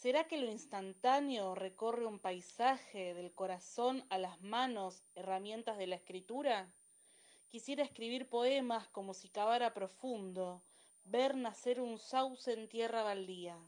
¿Será 0.00 0.26
que 0.26 0.38
lo 0.38 0.50
instantáneo 0.50 1.54
recorre 1.54 2.06
un 2.06 2.18
paisaje 2.18 3.12
del 3.12 3.34
corazón 3.34 4.02
a 4.08 4.16
las 4.16 4.40
manos, 4.40 5.04
herramientas 5.14 5.76
de 5.76 5.86
la 5.86 5.96
escritura? 5.96 6.72
Quisiera 7.50 7.84
escribir 7.84 8.26
poemas 8.30 8.88
como 8.88 9.12
si 9.12 9.28
cavara 9.28 9.74
profundo, 9.74 10.62
ver 11.04 11.36
nacer 11.36 11.82
un 11.82 11.98
sauce 11.98 12.54
en 12.54 12.66
tierra 12.66 13.02
baldía. 13.02 13.58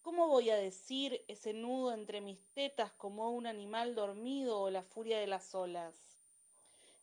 ¿Cómo 0.00 0.26
voy 0.26 0.48
a 0.48 0.56
decir 0.56 1.22
ese 1.28 1.52
nudo 1.52 1.92
entre 1.92 2.22
mis 2.22 2.40
tetas 2.54 2.90
como 2.92 3.30
un 3.30 3.46
animal 3.46 3.94
dormido 3.94 4.58
o 4.58 4.70
la 4.70 4.82
furia 4.82 5.18
de 5.18 5.26
las 5.26 5.54
olas? 5.54 6.18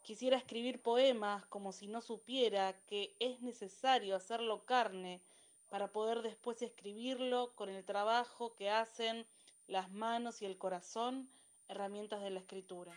Quisiera 0.02 0.38
escribir 0.38 0.82
poemas 0.82 1.46
como 1.46 1.72
si 1.72 1.86
no 1.86 2.02
supiera 2.02 2.74
que 2.88 3.16
es 3.20 3.42
necesario 3.42 4.16
hacerlo 4.16 4.66
carne 4.66 5.22
para 5.70 5.92
poder 5.92 6.22
después 6.22 6.62
escribirlo 6.62 7.54
con 7.56 7.70
el 7.70 7.86
trabajo 7.86 8.56
que 8.56 8.70
hacen 8.70 9.26
las 9.68 9.92
manos 9.92 10.42
y 10.42 10.46
el 10.46 10.58
corazón, 10.58 11.30
herramientas 11.68 12.22
de 12.22 12.32
la 12.32 12.40
escritura. 12.40 12.94